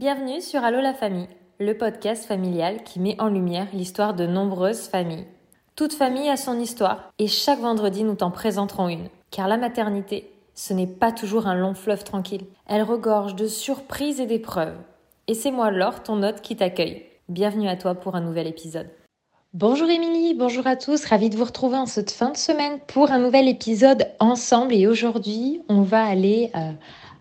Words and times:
Bienvenue 0.00 0.40
sur 0.40 0.64
Allo 0.64 0.80
la 0.80 0.94
famille, 0.94 1.28
le 1.58 1.76
podcast 1.76 2.24
familial 2.24 2.84
qui 2.84 3.00
met 3.00 3.20
en 3.20 3.28
lumière 3.28 3.66
l'histoire 3.74 4.14
de 4.14 4.26
nombreuses 4.26 4.88
familles. 4.88 5.26
Toute 5.76 5.92
famille 5.92 6.30
a 6.30 6.38
son 6.38 6.58
histoire 6.58 7.12
et 7.18 7.26
chaque 7.26 7.58
vendredi 7.58 8.02
nous 8.02 8.14
t'en 8.14 8.30
présenterons 8.30 8.88
une. 8.88 9.10
Car 9.30 9.46
la 9.46 9.58
maternité, 9.58 10.32
ce 10.54 10.72
n'est 10.72 10.86
pas 10.86 11.12
toujours 11.12 11.46
un 11.46 11.54
long 11.54 11.74
fleuve 11.74 12.02
tranquille. 12.02 12.46
Elle 12.66 12.82
regorge 12.82 13.34
de 13.34 13.46
surprises 13.46 14.20
et 14.20 14.26
d'épreuves. 14.26 14.78
Et 15.28 15.34
c'est 15.34 15.50
moi 15.50 15.70
Laure, 15.70 16.02
ton 16.02 16.22
hôte, 16.22 16.40
qui 16.40 16.56
t'accueille. 16.56 17.04
Bienvenue 17.28 17.68
à 17.68 17.76
toi 17.76 17.94
pour 17.94 18.14
un 18.14 18.22
nouvel 18.22 18.46
épisode. 18.46 18.88
Bonjour 19.52 19.90
Émilie, 19.90 20.32
bonjour 20.32 20.66
à 20.68 20.76
tous, 20.76 21.04
ravie 21.04 21.28
de 21.28 21.36
vous 21.36 21.44
retrouver 21.44 21.76
en 21.76 21.86
cette 21.86 22.12
fin 22.12 22.30
de 22.30 22.36
semaine 22.36 22.78
pour 22.86 23.10
un 23.10 23.18
nouvel 23.18 23.48
épisode 23.48 24.06
ensemble 24.20 24.72
et 24.72 24.86
aujourd'hui 24.86 25.60
on 25.68 25.82
va 25.82 26.04
aller 26.04 26.52
euh, 26.54 26.70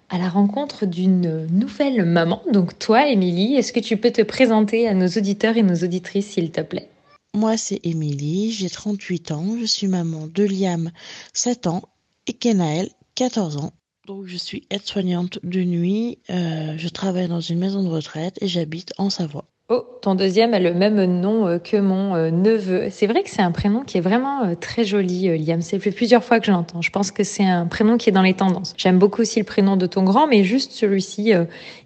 à 0.10 0.18
la 0.18 0.30
rencontre 0.30 0.86
d'une 0.86 1.48
nouvelle 1.48 2.05
maman. 2.05 2.42
Donc 2.52 2.78
toi, 2.80 3.07
Émilie, 3.07 3.55
est-ce 3.55 3.73
que 3.73 3.80
tu 3.80 3.98
peux 3.98 4.12
te 4.12 4.21
présenter 4.21 4.88
à 4.88 4.93
nos 4.93 5.07
auditeurs 5.07 5.57
et 5.57 5.64
nos 5.64 5.75
auditrices, 5.75 6.32
s'il 6.32 6.52
te 6.52 6.61
plaît? 6.61 6.89
Moi, 7.36 7.57
c'est 7.57 7.79
Émilie, 7.83 8.52
j'ai 8.52 8.69
38 8.69 9.32
ans, 9.32 9.56
je 9.60 9.66
suis 9.66 9.88
maman 9.88 10.28
de 10.28 10.43
Liam, 10.43 10.92
7 11.33 11.68
ans, 11.68 11.83
et 12.25 12.33
Kenaël, 12.33 12.89
14 13.16 13.57
ans. 13.57 13.74
Donc 14.07 14.25
je 14.25 14.38
suis 14.38 14.66
aide-soignante 14.71 15.38
de 15.43 15.61
nuit, 15.61 16.18
euh, 16.32 16.74
je 16.78 16.89
travaille 16.89 17.28
dans 17.28 17.41
une 17.41 17.60
maison 17.60 17.83
de 17.83 17.89
retraite 17.89 18.39
et 18.41 18.47
j'habite 18.47 18.94
en 18.97 19.11
Savoie. 19.11 19.46
Oh, 19.71 19.86
ton 20.01 20.15
deuxième 20.15 20.55
a 20.55 20.59
le 20.59 20.73
même 20.73 21.04
nom 21.04 21.46
euh, 21.46 21.59
que 21.59 21.77
mon 21.77 22.15
euh, 22.15 22.32
neveu. 22.32 22.87
C'est 22.89 23.05
vrai 23.05 23.21
que 23.21 23.29
c'est 23.29 23.43
un 23.43 23.51
prénom 23.51 23.83
qui 23.83 24.00
est 24.00 24.01
vraiment 24.01 24.43
euh, 24.43 24.55
très 24.55 24.83
joli, 24.83 25.37
Liam. 25.37 25.61
C'est 25.61 25.77
plusieurs 25.77 26.23
fois 26.23 26.39
que 26.39 26.47
je 26.47 26.51
l'entends. 26.51 26.82
Je 26.82 26.89
pense 26.89 27.11
que 27.11 27.23
c'est 27.23 27.46
un 27.46 27.68
prénom 27.68 27.97
qui 27.97 28.10
est 28.10 28.11
dans 28.11 28.24
les 28.24 28.33
tendances. 28.33 28.74
J'aime 28.77 28.97
beaucoup 28.97 29.21
aussi 29.21 29.37
le 29.37 29.46
prénom 29.46 29.77
de 29.77 29.86
ton 29.86 30.01
grand, 30.04 30.25
mais 30.25 30.43
juste 30.43 30.71
celui-ci, 30.71 31.33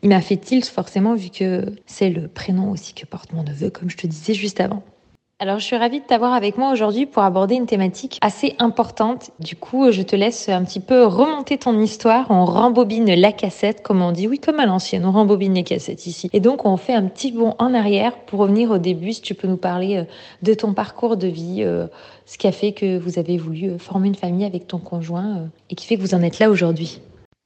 il 0.01 0.09
m'a 0.09 0.21
fait 0.21 0.37
tilt 0.37 0.65
forcément 0.65 1.15
vu 1.15 1.29
que 1.29 1.65
c'est 1.85 2.09
le 2.09 2.29
prénom 2.29 2.71
aussi 2.71 2.93
que 2.93 3.05
porte 3.05 3.33
mon 3.33 3.43
neveu, 3.43 3.69
comme 3.69 3.89
je 3.89 3.97
te 3.97 4.07
disais 4.07 4.33
juste 4.33 4.61
avant. 4.61 4.81
Alors, 5.43 5.59
je 5.59 5.65
suis 5.65 5.75
ravie 5.75 5.99
de 5.99 6.05
t'avoir 6.05 6.31
avec 6.31 6.57
moi 6.57 6.71
aujourd'hui 6.71 7.05
pour 7.05 7.21
aborder 7.21 7.55
une 7.55 7.65
thématique 7.65 8.17
assez 8.21 8.55
importante. 8.59 9.31
Du 9.41 9.57
coup, 9.57 9.91
je 9.91 10.01
te 10.01 10.15
laisse 10.15 10.47
un 10.47 10.63
petit 10.63 10.79
peu 10.79 11.03
remonter 11.03 11.57
ton 11.57 11.77
histoire. 11.81 12.27
On 12.29 12.45
rembobine 12.45 13.13
la 13.13 13.33
cassette, 13.33 13.83
comme 13.83 14.01
on 14.01 14.13
dit. 14.13 14.25
Oui, 14.29 14.39
comme 14.39 14.61
à 14.61 14.65
l'ancienne, 14.65 15.05
on 15.05 15.11
rembobine 15.11 15.53
les 15.53 15.63
cassettes 15.63 16.07
ici. 16.07 16.29
Et 16.31 16.39
donc, 16.39 16.63
on 16.63 16.77
fait 16.77 16.93
un 16.93 17.03
petit 17.07 17.33
bond 17.33 17.55
en 17.59 17.73
arrière 17.73 18.19
pour 18.19 18.39
revenir 18.39 18.71
au 18.71 18.77
début. 18.77 19.11
Si 19.11 19.21
tu 19.21 19.33
peux 19.33 19.49
nous 19.49 19.57
parler 19.57 19.97
euh, 19.97 20.03
de 20.43 20.53
ton 20.53 20.73
parcours 20.73 21.17
de 21.17 21.27
vie, 21.27 21.57
euh, 21.59 21.87
ce 22.25 22.37
qui 22.37 22.47
a 22.47 22.53
fait 22.53 22.71
que 22.71 22.97
vous 22.97 23.19
avez 23.19 23.35
voulu 23.35 23.71
euh, 23.71 23.77
former 23.77 24.07
une 24.07 24.15
famille 24.15 24.45
avec 24.45 24.65
ton 24.67 24.77
conjoint 24.77 25.49
et 25.69 25.75
qui 25.75 25.85
fait 25.85 25.97
que 25.97 26.01
vous 26.01 26.15
en 26.15 26.21
êtes 26.21 26.39
là 26.39 26.49
aujourd'hui. 26.49 27.01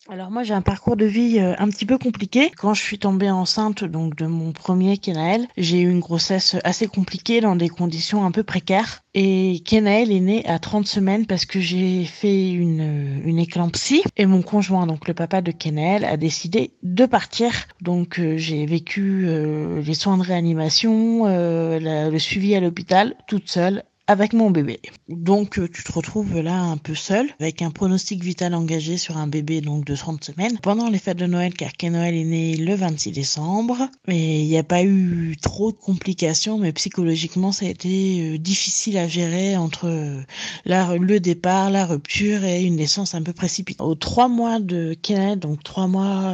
Alors 0.09 0.31
moi 0.31 0.43
j'ai 0.43 0.53
un 0.53 0.61
parcours 0.61 0.95
de 0.95 1.03
vie 1.03 1.37
euh, 1.39 1.53
un 1.57 1.67
petit 1.67 1.85
peu 1.85 1.97
compliqué. 1.97 2.49
Quand 2.55 2.73
je 2.73 2.81
suis 2.81 2.97
tombée 2.97 3.29
enceinte 3.29 3.83
donc 3.83 4.15
de 4.15 4.25
mon 4.25 4.53
premier 4.53 4.97
Kenaël, 4.97 5.47
j'ai 5.57 5.81
eu 5.81 5.89
une 5.89 5.99
grossesse 5.99 6.55
assez 6.63 6.87
compliquée 6.87 7.41
dans 7.41 7.57
des 7.57 7.67
conditions 7.67 8.23
un 8.23 8.31
peu 8.31 8.43
précaires. 8.43 9.01
Et 9.13 9.61
Kenaël 9.65 10.13
est 10.13 10.21
né 10.21 10.45
à 10.45 10.59
30 10.59 10.87
semaines 10.87 11.25
parce 11.25 11.45
que 11.45 11.59
j'ai 11.59 12.05
fait 12.05 12.51
une, 12.51 13.21
une 13.25 13.37
éclampsie 13.37 14.03
et 14.15 14.25
mon 14.25 14.43
conjoint, 14.43 14.87
donc 14.87 15.09
le 15.09 15.13
papa 15.13 15.41
de 15.41 15.51
Kenaël, 15.51 16.05
a 16.05 16.15
décidé 16.15 16.71
de 16.83 17.05
partir. 17.05 17.51
Donc 17.81 18.17
euh, 18.17 18.37
j'ai 18.37 18.65
vécu 18.65 19.25
euh, 19.27 19.81
les 19.81 19.93
soins 19.93 20.17
de 20.17 20.23
réanimation, 20.23 21.25
le 21.25 22.17
suivi 22.17 22.55
à 22.55 22.61
l'hôpital 22.61 23.15
toute 23.27 23.49
seule 23.49 23.83
avec 24.07 24.31
mon 24.31 24.49
bébé. 24.51 24.79
Donc 25.09 25.59
euh, 25.59 25.67
tu 25.67 25.83
te 25.83 25.91
retrouves 25.91 26.39
là 26.39 26.59
un 26.59 26.77
peu 26.77 26.95
seul 26.95 27.29
avec 27.39 27.61
un 27.61 27.71
pronostic 27.71 28.23
vital 28.23 28.55
engagé 28.55 28.97
sur 28.97 29.17
un 29.17 29.27
bébé 29.27 29.59
donc 29.59 29.83
de 29.85 29.95
30 29.95 30.23
semaines 30.23 30.57
pendant 30.59 30.89
les 30.89 30.97
fêtes 30.97 31.17
de 31.17 31.25
Noël 31.25 31.53
car 31.53 31.71
Noël 31.83 32.15
est 32.15 32.23
né 32.23 32.55
le 32.55 32.73
26 32.73 33.11
décembre 33.11 33.89
et 34.07 34.41
il 34.41 34.47
n'y 34.47 34.57
a 34.57 34.63
pas 34.63 34.83
eu 34.83 35.35
trop 35.41 35.71
de 35.71 35.77
complications 35.77 36.57
mais 36.57 36.71
psychologiquement 36.71 37.51
ça 37.51 37.65
a 37.65 37.69
été 37.69 38.35
euh, 38.35 38.37
difficile 38.37 38.97
à 38.97 39.07
gérer 39.07 39.57
entre 39.57 39.87
euh, 39.87 40.23
le 40.65 41.19
départ, 41.19 41.69
la 41.69 41.85
rupture 41.85 42.43
et 42.45 42.63
une 42.63 42.77
naissance 42.77 43.13
un 43.13 43.21
peu 43.21 43.33
précipitée. 43.33 43.83
Aux 43.83 43.95
trois 43.95 44.29
mois 44.29 44.59
de 44.59 44.95
Kenneth, 45.01 45.39
donc 45.39 45.63
trois 45.63 45.87
mois 45.87 46.33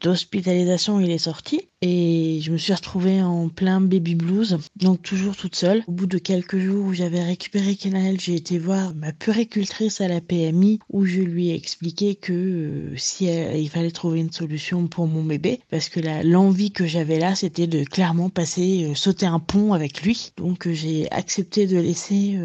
d'hospitalisation, 0.00 1.00
il 1.00 1.10
est 1.10 1.18
sorti 1.18 1.69
et 1.82 2.40
je 2.42 2.52
me 2.52 2.58
suis 2.58 2.74
retrouvée 2.74 3.22
en 3.22 3.48
plein 3.48 3.80
baby 3.80 4.14
blues, 4.14 4.58
donc 4.76 5.02
toujours 5.02 5.34
toute 5.34 5.56
seule. 5.56 5.82
Au 5.86 5.92
bout 5.92 6.06
de 6.06 6.18
quelques 6.18 6.58
jours 6.58 6.84
où 6.84 6.92
j'avais 6.92 7.22
récupéré 7.22 7.74
Kenaël, 7.74 8.20
j'ai 8.20 8.34
été 8.34 8.58
voir 8.58 8.94
ma 8.94 9.12
puricultrice 9.12 10.02
à 10.02 10.08
la 10.08 10.20
PMI 10.20 10.78
où 10.90 11.06
je 11.06 11.20
lui 11.20 11.48
ai 11.48 11.54
expliqué 11.54 12.16
que 12.16 12.32
euh, 12.32 12.96
si 12.96 13.26
il 13.26 13.68
fallait 13.70 13.90
trouver 13.90 14.20
une 14.20 14.32
solution 14.32 14.88
pour 14.88 15.06
mon 15.06 15.22
bébé, 15.22 15.60
parce 15.70 15.88
que 15.88 16.00
l'envie 16.22 16.70
que 16.70 16.86
j'avais 16.86 17.18
là, 17.18 17.34
c'était 17.34 17.66
de 17.66 17.84
clairement 17.84 18.28
passer, 18.28 18.90
euh, 18.90 18.94
sauter 18.94 19.26
un 19.26 19.40
pont 19.40 19.72
avec 19.72 20.02
lui. 20.02 20.32
Donc 20.36 20.66
euh, 20.66 20.74
j'ai 20.74 21.10
accepté 21.10 21.66
de 21.66 21.78
laisser 21.78 22.38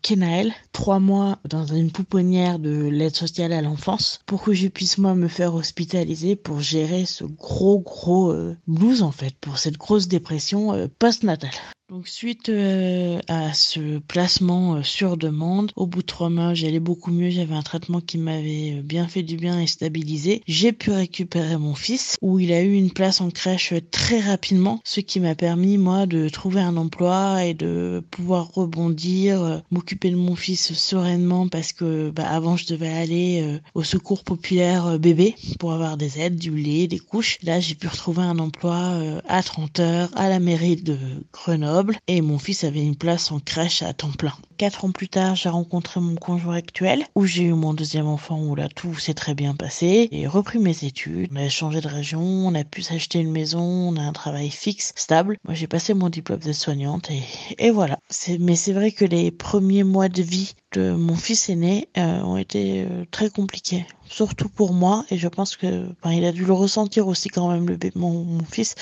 Kenaël 0.00 0.52
trois 0.72 0.98
mois 0.98 1.38
dans 1.48 1.66
une 1.66 1.90
pouponnière 1.90 2.58
de 2.58 2.88
l'aide 2.88 3.14
sociale 3.14 3.52
à 3.52 3.60
l'enfance 3.60 4.20
pour 4.24 4.42
que 4.42 4.54
je 4.54 4.68
puisse 4.68 4.96
moi 4.96 5.14
me 5.14 5.28
faire 5.28 5.54
hospitaliser 5.54 6.36
pour 6.36 6.60
gérer 6.60 7.04
ce 7.04 7.24
gros 7.24 7.78
gros 7.80 8.32
blues 8.66 9.02
en 9.02 9.12
fait 9.12 9.34
pour 9.40 9.58
cette 9.58 9.76
grosse 9.76 10.08
dépression 10.08 10.72
euh, 10.72 10.86
post-natale. 10.98 11.50
Donc 11.92 12.08
suite 12.08 12.48
euh, 12.48 13.20
à 13.28 13.52
ce 13.52 13.98
placement 13.98 14.76
euh, 14.76 14.82
sur 14.82 15.18
demande, 15.18 15.72
au 15.76 15.86
bout 15.86 16.00
de 16.00 16.06
trois 16.06 16.30
mois, 16.30 16.54
j'allais 16.54 16.80
beaucoup 16.80 17.10
mieux. 17.10 17.28
J'avais 17.28 17.54
un 17.54 17.60
traitement 17.60 18.00
qui 18.00 18.16
m'avait 18.16 18.78
euh, 18.78 18.82
bien 18.82 19.06
fait 19.08 19.22
du 19.22 19.36
bien 19.36 19.60
et 19.60 19.66
stabilisé. 19.66 20.42
J'ai 20.46 20.72
pu 20.72 20.90
récupérer 20.90 21.58
mon 21.58 21.74
fils, 21.74 22.16
où 22.22 22.38
il 22.38 22.50
a 22.50 22.62
eu 22.62 22.72
une 22.72 22.92
place 22.92 23.20
en 23.20 23.28
crèche 23.28 23.74
très 23.90 24.20
rapidement, 24.20 24.80
ce 24.84 25.00
qui 25.00 25.20
m'a 25.20 25.34
permis 25.34 25.76
moi 25.76 26.06
de 26.06 26.30
trouver 26.30 26.62
un 26.62 26.78
emploi 26.78 27.44
et 27.44 27.52
de 27.52 28.02
pouvoir 28.10 28.48
rebondir, 28.54 29.60
m'occuper 29.70 30.10
de 30.10 30.16
mon 30.16 30.34
fils 30.34 30.72
sereinement 30.72 31.46
parce 31.48 31.74
que 31.74 32.08
bah, 32.08 32.26
avant 32.26 32.56
je 32.56 32.64
devais 32.68 32.88
aller 32.88 33.60
au 33.74 33.82
secours 33.82 34.24
populaire 34.24 34.98
bébé 34.98 35.34
pour 35.58 35.74
avoir 35.74 35.98
des 35.98 36.18
aides, 36.20 36.36
du 36.36 36.56
lait, 36.56 36.86
des 36.86 37.00
couches. 37.00 37.36
Là 37.42 37.60
j'ai 37.60 37.74
pu 37.74 37.86
retrouver 37.86 38.22
un 38.22 38.38
emploi 38.38 38.94
à 39.28 39.42
30 39.42 39.80
heures 39.80 40.10
à 40.14 40.30
la 40.30 40.40
mairie 40.40 40.76
de 40.76 40.96
Grenoble 41.32 41.81
et 42.06 42.20
mon 42.20 42.38
fils 42.38 42.64
avait 42.64 42.84
une 42.84 42.96
place 42.96 43.30
en 43.32 43.40
crèche 43.40 43.82
à 43.82 43.92
temps 43.92 44.12
plein. 44.12 44.34
Quatre 44.62 44.84
ans 44.84 44.92
plus 44.92 45.08
tard, 45.08 45.34
j'ai 45.34 45.48
rencontré 45.48 45.98
mon 45.98 46.14
conjoint 46.14 46.54
actuel 46.54 47.04
où 47.16 47.26
j'ai 47.26 47.42
eu 47.42 47.52
mon 47.52 47.74
deuxième 47.74 48.06
enfant 48.06 48.40
où 48.40 48.54
là 48.54 48.68
tout 48.68 48.94
s'est 48.94 49.12
très 49.12 49.34
bien 49.34 49.56
passé. 49.56 50.08
J'ai 50.12 50.28
repris 50.28 50.60
mes 50.60 50.84
études, 50.84 51.30
on 51.32 51.36
a 51.44 51.48
changé 51.48 51.80
de 51.80 51.88
région, 51.88 52.20
on 52.20 52.54
a 52.54 52.62
pu 52.62 52.80
s'acheter 52.80 53.18
une 53.18 53.32
maison, 53.32 53.60
on 53.60 53.96
a 53.96 54.02
un 54.02 54.12
travail 54.12 54.50
fixe, 54.50 54.92
stable. 54.94 55.36
Moi 55.42 55.54
j'ai 55.54 55.66
passé 55.66 55.94
mon 55.94 56.10
diplôme 56.10 56.38
de 56.38 56.52
soignante 56.52 57.10
et, 57.10 57.24
et 57.58 57.72
voilà. 57.72 57.98
Mais 58.38 58.54
c'est 58.54 58.72
vrai 58.72 58.92
que 58.92 59.04
les 59.04 59.32
premiers 59.32 59.82
mois 59.82 60.08
de 60.08 60.22
vie 60.22 60.54
de 60.70 60.92
mon 60.92 61.16
fils 61.16 61.48
aîné 61.48 61.88
euh, 61.98 62.20
ont 62.20 62.36
été 62.36 62.82
euh, 62.82 63.04
très 63.10 63.30
compliqués 63.30 63.84
surtout 64.08 64.48
pour 64.48 64.74
moi 64.74 65.04
et 65.10 65.18
je 65.18 65.26
pense 65.26 65.56
que 65.56 65.88
il 66.04 66.24
a 66.24 66.30
dû 66.30 66.44
le 66.44 66.52
ressentir 66.52 67.08
aussi 67.08 67.30
quand 67.30 67.50
même 67.50 67.66
le 67.66 67.78
mon, 67.96 68.22
mon 68.24 68.44
fils 68.44 68.76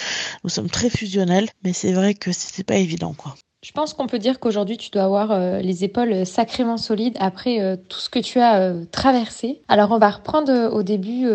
nous 0.44 0.50
sommes 0.50 0.68
très 0.68 0.90
fusionnels 0.90 1.48
mais 1.64 1.72
c'est 1.72 1.92
vrai 1.92 2.12
que 2.12 2.32
c'était 2.32 2.64
pas 2.64 2.76
évident 2.76 3.14
quoi 3.14 3.34
je 3.62 3.72
pense 3.72 3.92
qu'on 3.92 4.06
peut 4.06 4.18
dire 4.18 4.40
qu'aujourd'hui, 4.40 4.78
tu 4.78 4.90
dois 4.90 5.02
avoir 5.02 5.32
euh, 5.32 5.60
les 5.60 5.84
épaules 5.84 6.24
sacrément 6.24 6.78
solides 6.78 7.16
après 7.20 7.60
euh, 7.60 7.76
tout 7.88 8.00
ce 8.00 8.08
que 8.08 8.18
tu 8.18 8.40
as 8.40 8.60
euh, 8.60 8.84
traversé. 8.90 9.60
Alors, 9.68 9.90
on 9.90 9.98
va 9.98 10.08
reprendre 10.08 10.72
au 10.72 10.82
début 10.82 11.26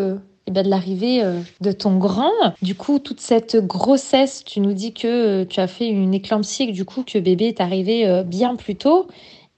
eh 0.47 0.51
ben, 0.51 0.63
de 0.63 0.69
l'arrivée 0.69 1.23
de 1.61 1.71
ton 1.71 1.97
grand. 1.97 2.31
Du 2.63 2.73
coup, 2.73 2.97
toute 2.97 3.19
cette 3.19 3.57
grossesse, 3.57 4.43
tu 4.43 4.59
nous 4.59 4.73
dis 4.73 4.93
que 4.93 5.43
tu 5.43 5.59
as 5.59 5.67
fait 5.67 5.87
une 5.87 6.13
éclampsie 6.13 6.67
que 6.67 6.71
du 6.71 6.83
coup, 6.83 7.03
que 7.03 7.19
bébé 7.19 7.45
est 7.45 7.61
arrivé 7.61 8.23
bien 8.25 8.55
plus 8.55 8.75
tôt 8.75 9.07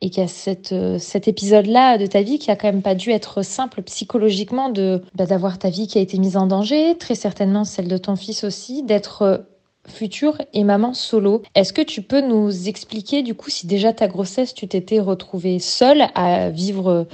et 0.02 0.10
qu'il 0.10 0.22
y 0.22 0.26
a 0.26 0.30
cette, 0.30 0.76
cet 1.00 1.28
épisode-là 1.28 1.98
de 1.98 2.06
ta 2.06 2.22
vie 2.22 2.38
qui 2.38 2.52
a 2.52 2.56
quand 2.56 2.68
même 2.68 2.84
pas 2.84 2.96
dû 2.96 3.12
être 3.12 3.42
simple 3.42 3.82
psychologiquement 3.82 4.70
de 4.70 5.02
bah, 5.16 5.26
d'avoir 5.26 5.58
ta 5.58 5.70
vie 5.70 5.88
qui 5.88 5.98
a 5.98 6.02
été 6.02 6.20
mise 6.20 6.38
en 6.38 6.48
danger, 6.48 6.98
très 6.98 7.16
certainement 7.16 7.64
celle 7.64 7.88
de 7.88 7.98
ton 7.98 8.16
fils 8.16 8.44
aussi, 8.44 8.84
d'être 8.84 9.46
future 9.88 10.42
et 10.54 10.64
maman 10.64 10.94
solo. 10.94 11.42
Est-ce 11.56 11.74
que 11.74 11.82
tu 11.82 12.02
peux 12.02 12.22
nous 12.22 12.68
expliquer 12.68 13.24
du 13.24 13.34
coup 13.34 13.50
si 13.50 13.68
déjà 13.68 13.94
ta 13.94 14.08
grossesse, 14.08 14.54
tu 14.54 14.68
t'étais 14.68 15.00
retrouvée 15.00 15.60
seule 15.60 16.08
à 16.16 16.50
vivre 16.50 17.08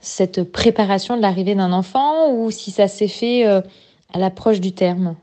cette 0.00 0.42
préparation 0.42 1.16
de 1.16 1.22
l'arrivée 1.22 1.54
d'un 1.54 1.72
enfant 1.72 2.30
ou 2.32 2.50
si 2.50 2.70
ça 2.70 2.88
s'est 2.88 3.08
fait 3.08 3.46
euh, 3.46 3.60
à 4.12 4.18
l'approche 4.18 4.60
du 4.60 4.72
terme? 4.72 5.16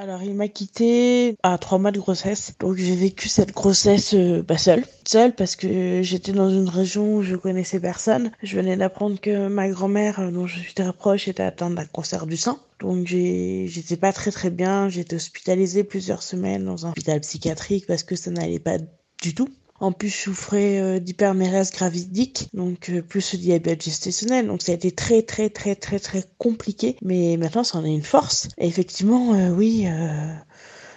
Alors, 0.00 0.22
il 0.22 0.34
m'a 0.34 0.48
quitté 0.48 1.36
à 1.42 1.58
trois 1.58 1.78
mois 1.78 1.90
de 1.90 1.98
grossesse. 1.98 2.54
Donc, 2.58 2.76
j'ai 2.76 2.96
vécu 2.96 3.28
cette 3.28 3.52
grossesse 3.52 4.14
euh, 4.14 4.42
bah, 4.42 4.56
seule. 4.56 4.86
Seule 5.06 5.34
parce 5.34 5.56
que 5.56 6.00
j'étais 6.00 6.32
dans 6.32 6.48
une 6.48 6.70
région 6.70 7.16
où 7.16 7.22
je 7.22 7.36
connaissais 7.36 7.78
personne. 7.80 8.30
Je 8.42 8.56
venais 8.56 8.78
d'apprendre 8.78 9.20
que 9.20 9.48
ma 9.48 9.68
grand-mère, 9.68 10.20
euh, 10.20 10.30
dont 10.30 10.46
je 10.46 10.58
suis 10.58 10.72
très 10.72 10.90
proche, 10.94 11.28
était 11.28 11.42
atteinte 11.42 11.74
d'un 11.74 11.84
cancer 11.84 12.26
du 12.26 12.38
sein. 12.38 12.58
Donc, 12.78 13.08
j'étais 13.08 13.98
pas 13.98 14.14
très 14.14 14.30
très 14.30 14.48
bien. 14.48 14.88
J'étais 14.88 15.16
hospitalisée 15.16 15.84
plusieurs 15.84 16.22
semaines 16.22 16.64
dans 16.64 16.86
un 16.86 16.90
hôpital 16.92 17.20
psychiatrique 17.20 17.86
parce 17.86 18.02
que 18.02 18.16
ça 18.16 18.30
n'allait 18.30 18.58
pas 18.58 18.78
du 19.22 19.34
tout. 19.34 19.50
En 19.80 19.92
plus, 19.92 20.08
je 20.08 20.16
souffrais 20.16 21.00
d'hypermérèse 21.00 21.72
gravidique, 21.72 22.48
donc 22.54 22.92
plus 23.08 23.32
le 23.32 23.38
diabète 23.38 23.82
gestationnel. 23.82 24.46
Donc 24.46 24.62
ça 24.62 24.72
a 24.72 24.74
été 24.74 24.92
très 24.92 25.22
très 25.22 25.48
très 25.50 25.74
très 25.74 25.98
très 25.98 26.24
compliqué. 26.38 26.96
Mais 27.02 27.36
maintenant, 27.36 27.64
ça 27.64 27.78
en 27.78 27.84
est 27.84 27.94
une 27.94 28.02
force. 28.02 28.48
Et 28.58 28.66
effectivement, 28.66 29.30
oui. 29.50 29.86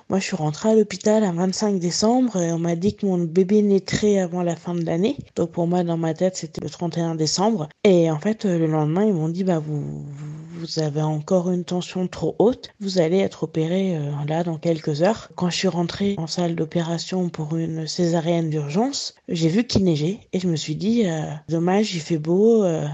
Moi, 0.10 0.20
je 0.20 0.26
suis 0.26 0.36
rentrée 0.36 0.70
à 0.70 0.76
l'hôpital 0.76 1.24
un 1.24 1.32
25 1.32 1.80
décembre 1.80 2.38
et 2.40 2.52
on 2.52 2.60
m'a 2.60 2.76
dit 2.76 2.94
que 2.94 3.06
mon 3.06 3.18
bébé 3.18 3.62
naîtrait 3.62 4.20
avant 4.20 4.44
la 4.44 4.56
fin 4.56 4.76
de 4.76 4.86
l'année. 4.86 5.18
Donc 5.36 5.52
pour 5.52 5.66
moi, 5.66 5.84
dans 5.84 5.98
ma 5.98 6.14
tête, 6.14 6.36
c'était 6.36 6.62
le 6.62 6.70
31 6.70 7.16
décembre. 7.16 7.70
Et 7.86 8.12
en 8.12 8.20
fait, 8.20 8.44
le 8.44 8.68
lendemain, 8.68 9.06
ils 9.06 9.14
m'ont 9.14 9.30
dit, 9.30 9.46
bah 9.46 9.60
vous, 9.60 9.82
vous 9.82 10.33
avez 10.78 11.02
encore 11.02 11.52
une 11.52 11.64
tension 11.64 12.08
trop 12.08 12.36
haute. 12.40 12.70
Vous 12.80 13.00
allez 13.00 13.20
être 13.20 13.44
opéré 13.44 13.96
euh, 13.96 14.12
là 14.28 14.44
dans 14.44 14.58
quelques 14.58 15.02
heures. 15.02 15.30
Quand 15.36 15.50
je 15.50 15.58
suis 15.58 15.68
rentrée 15.68 16.16
en 16.18 16.28
salle 16.28 16.56
d'opération 16.56 17.30
pour 17.30 17.56
une 17.56 17.88
césarienne 17.88 18.50
d'urgence, 18.50 19.16
j'ai 19.28 19.50
vu 19.50 19.66
qu'il 19.66 19.84
neigeait 19.84 20.20
et 20.34 20.40
je 20.40 20.48
me 20.48 20.56
suis 20.56 20.76
dit, 20.76 21.06
euh, 21.06 21.22
dommage, 21.50 21.96
il 21.96 22.02
fait 22.02 22.18
beau, 22.18 22.64
euh, 22.64 22.88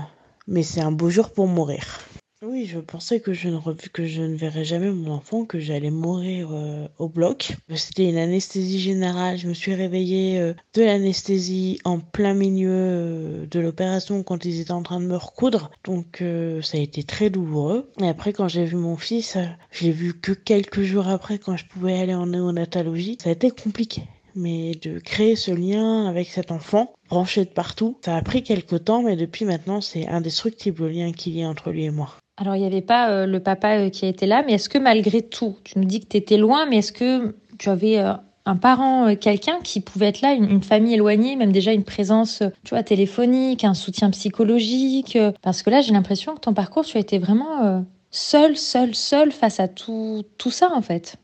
mais 0.47 0.63
c'est 0.63 0.81
un 0.81 0.91
beau 0.91 1.09
jour 1.09 1.31
pour 1.31 1.47
mourir. 1.47 1.99
Oui, 2.41 2.67
je 2.67 2.79
pensais 2.79 3.19
que 3.19 3.33
je 3.33 3.49
ne 3.49 3.59
que 3.91 4.05
je 4.05 4.21
ne 4.21 4.37
verrais 4.37 4.63
jamais 4.63 4.89
mon 4.91 5.11
enfant, 5.11 5.43
que 5.43 5.59
j'allais 5.59 5.89
mourir 5.89 6.51
euh, 6.53 6.87
au 6.97 7.09
bloc. 7.09 7.57
C'était 7.75 8.07
une 8.07 8.17
anesthésie 8.17 8.79
générale. 8.79 9.37
Je 9.37 9.49
me 9.49 9.53
suis 9.53 9.75
réveillée 9.75 10.39
euh, 10.39 10.53
de 10.73 10.83
l'anesthésie 10.83 11.81
en 11.83 11.99
plein 11.99 12.33
milieu 12.33 12.71
euh, 12.71 13.45
de 13.45 13.59
l'opération 13.59 14.23
quand 14.23 14.45
ils 14.45 14.61
étaient 14.61 14.71
en 14.71 14.83
train 14.83 15.01
de 15.01 15.05
me 15.05 15.17
recoudre. 15.17 15.69
Donc 15.83 16.23
ça 16.61 16.77
a 16.77 16.81
été 16.81 17.03
très 17.03 17.29
douloureux. 17.29 17.91
Et 17.99 18.07
après, 18.07 18.31
quand 18.31 18.47
j'ai 18.47 18.63
vu 18.63 18.77
mon 18.77 18.95
fils, 18.95 19.37
je 19.71 19.83
l'ai 19.83 19.91
vu 19.91 20.13
que 20.13 20.31
quelques 20.31 20.83
jours 20.83 21.09
après, 21.09 21.39
quand 21.39 21.57
je 21.57 21.65
pouvais 21.65 21.99
aller 21.99 22.15
en 22.15 22.27
néonatologie. 22.27 23.17
Ça 23.21 23.29
a 23.29 23.33
été 23.33 23.51
compliqué 23.51 24.03
mais 24.35 24.75
de 24.75 24.99
créer 24.99 25.35
ce 25.35 25.51
lien 25.51 26.05
avec 26.05 26.29
cet 26.29 26.51
enfant 26.51 26.93
branché 27.09 27.43
de 27.43 27.49
partout. 27.49 27.97
Ça 28.05 28.15
a 28.15 28.21
pris 28.21 28.43
quelques 28.43 28.85
temps, 28.85 29.01
mais 29.01 29.17
depuis 29.17 29.43
maintenant, 29.43 29.81
c'est 29.81 30.07
indestructible 30.07 30.83
le 30.83 30.89
lien 30.89 31.11
qu'il 31.11 31.35
y 31.35 31.43
a 31.43 31.49
entre 31.49 31.71
lui 31.71 31.83
et 31.83 31.91
moi. 31.91 32.15
Alors, 32.39 32.55
il 32.55 32.61
n'y 32.61 32.65
avait 32.65 32.81
pas 32.81 33.09
euh, 33.09 33.25
le 33.25 33.41
papa 33.41 33.79
euh, 33.79 33.89
qui 33.89 34.05
été 34.05 34.25
là, 34.25 34.43
mais 34.45 34.53
est-ce 34.53 34.69
que 34.69 34.77
malgré 34.77 35.21
tout, 35.21 35.57
tu 35.65 35.77
nous 35.77 35.83
dis 35.83 35.99
que 35.99 36.07
tu 36.07 36.15
étais 36.15 36.37
loin, 36.37 36.65
mais 36.65 36.77
est-ce 36.77 36.93
que 36.93 37.35
tu 37.57 37.69
avais 37.69 37.99
euh, 37.99 38.13
un 38.45 38.55
parent, 38.55 39.13
quelqu'un 39.17 39.59
qui 39.61 39.81
pouvait 39.81 40.07
être 40.07 40.21
là, 40.21 40.31
une, 40.31 40.63
famille 40.63 40.93
éloignée, 40.93 41.35
même 41.35 41.51
déjà 41.51 41.73
une 41.73 41.83
présence, 41.83 42.41
tu 42.63 42.69
vois, 42.69 42.81
téléphonique, 42.81 43.65
un 43.65 43.73
soutien 43.73 44.09
psychologique 44.09 45.17
Parce 45.41 45.61
que 45.61 45.69
là, 45.69 45.81
j'ai 45.81 45.91
l'impression 45.91 46.33
que 46.33 46.39
ton 46.39 46.53
parcours, 46.53 46.85
tu 46.85 46.97
as 46.97 47.01
été 47.01 47.19
vraiment 47.19 47.85
seul, 48.09 48.57
seul, 48.57 48.95
seul 48.95 49.31
face 49.31 49.59
à 49.59 49.67
tout, 49.67 50.23
tout 50.39 50.49
ça, 50.49 50.71
en 50.73 50.81
fait. 50.81 51.17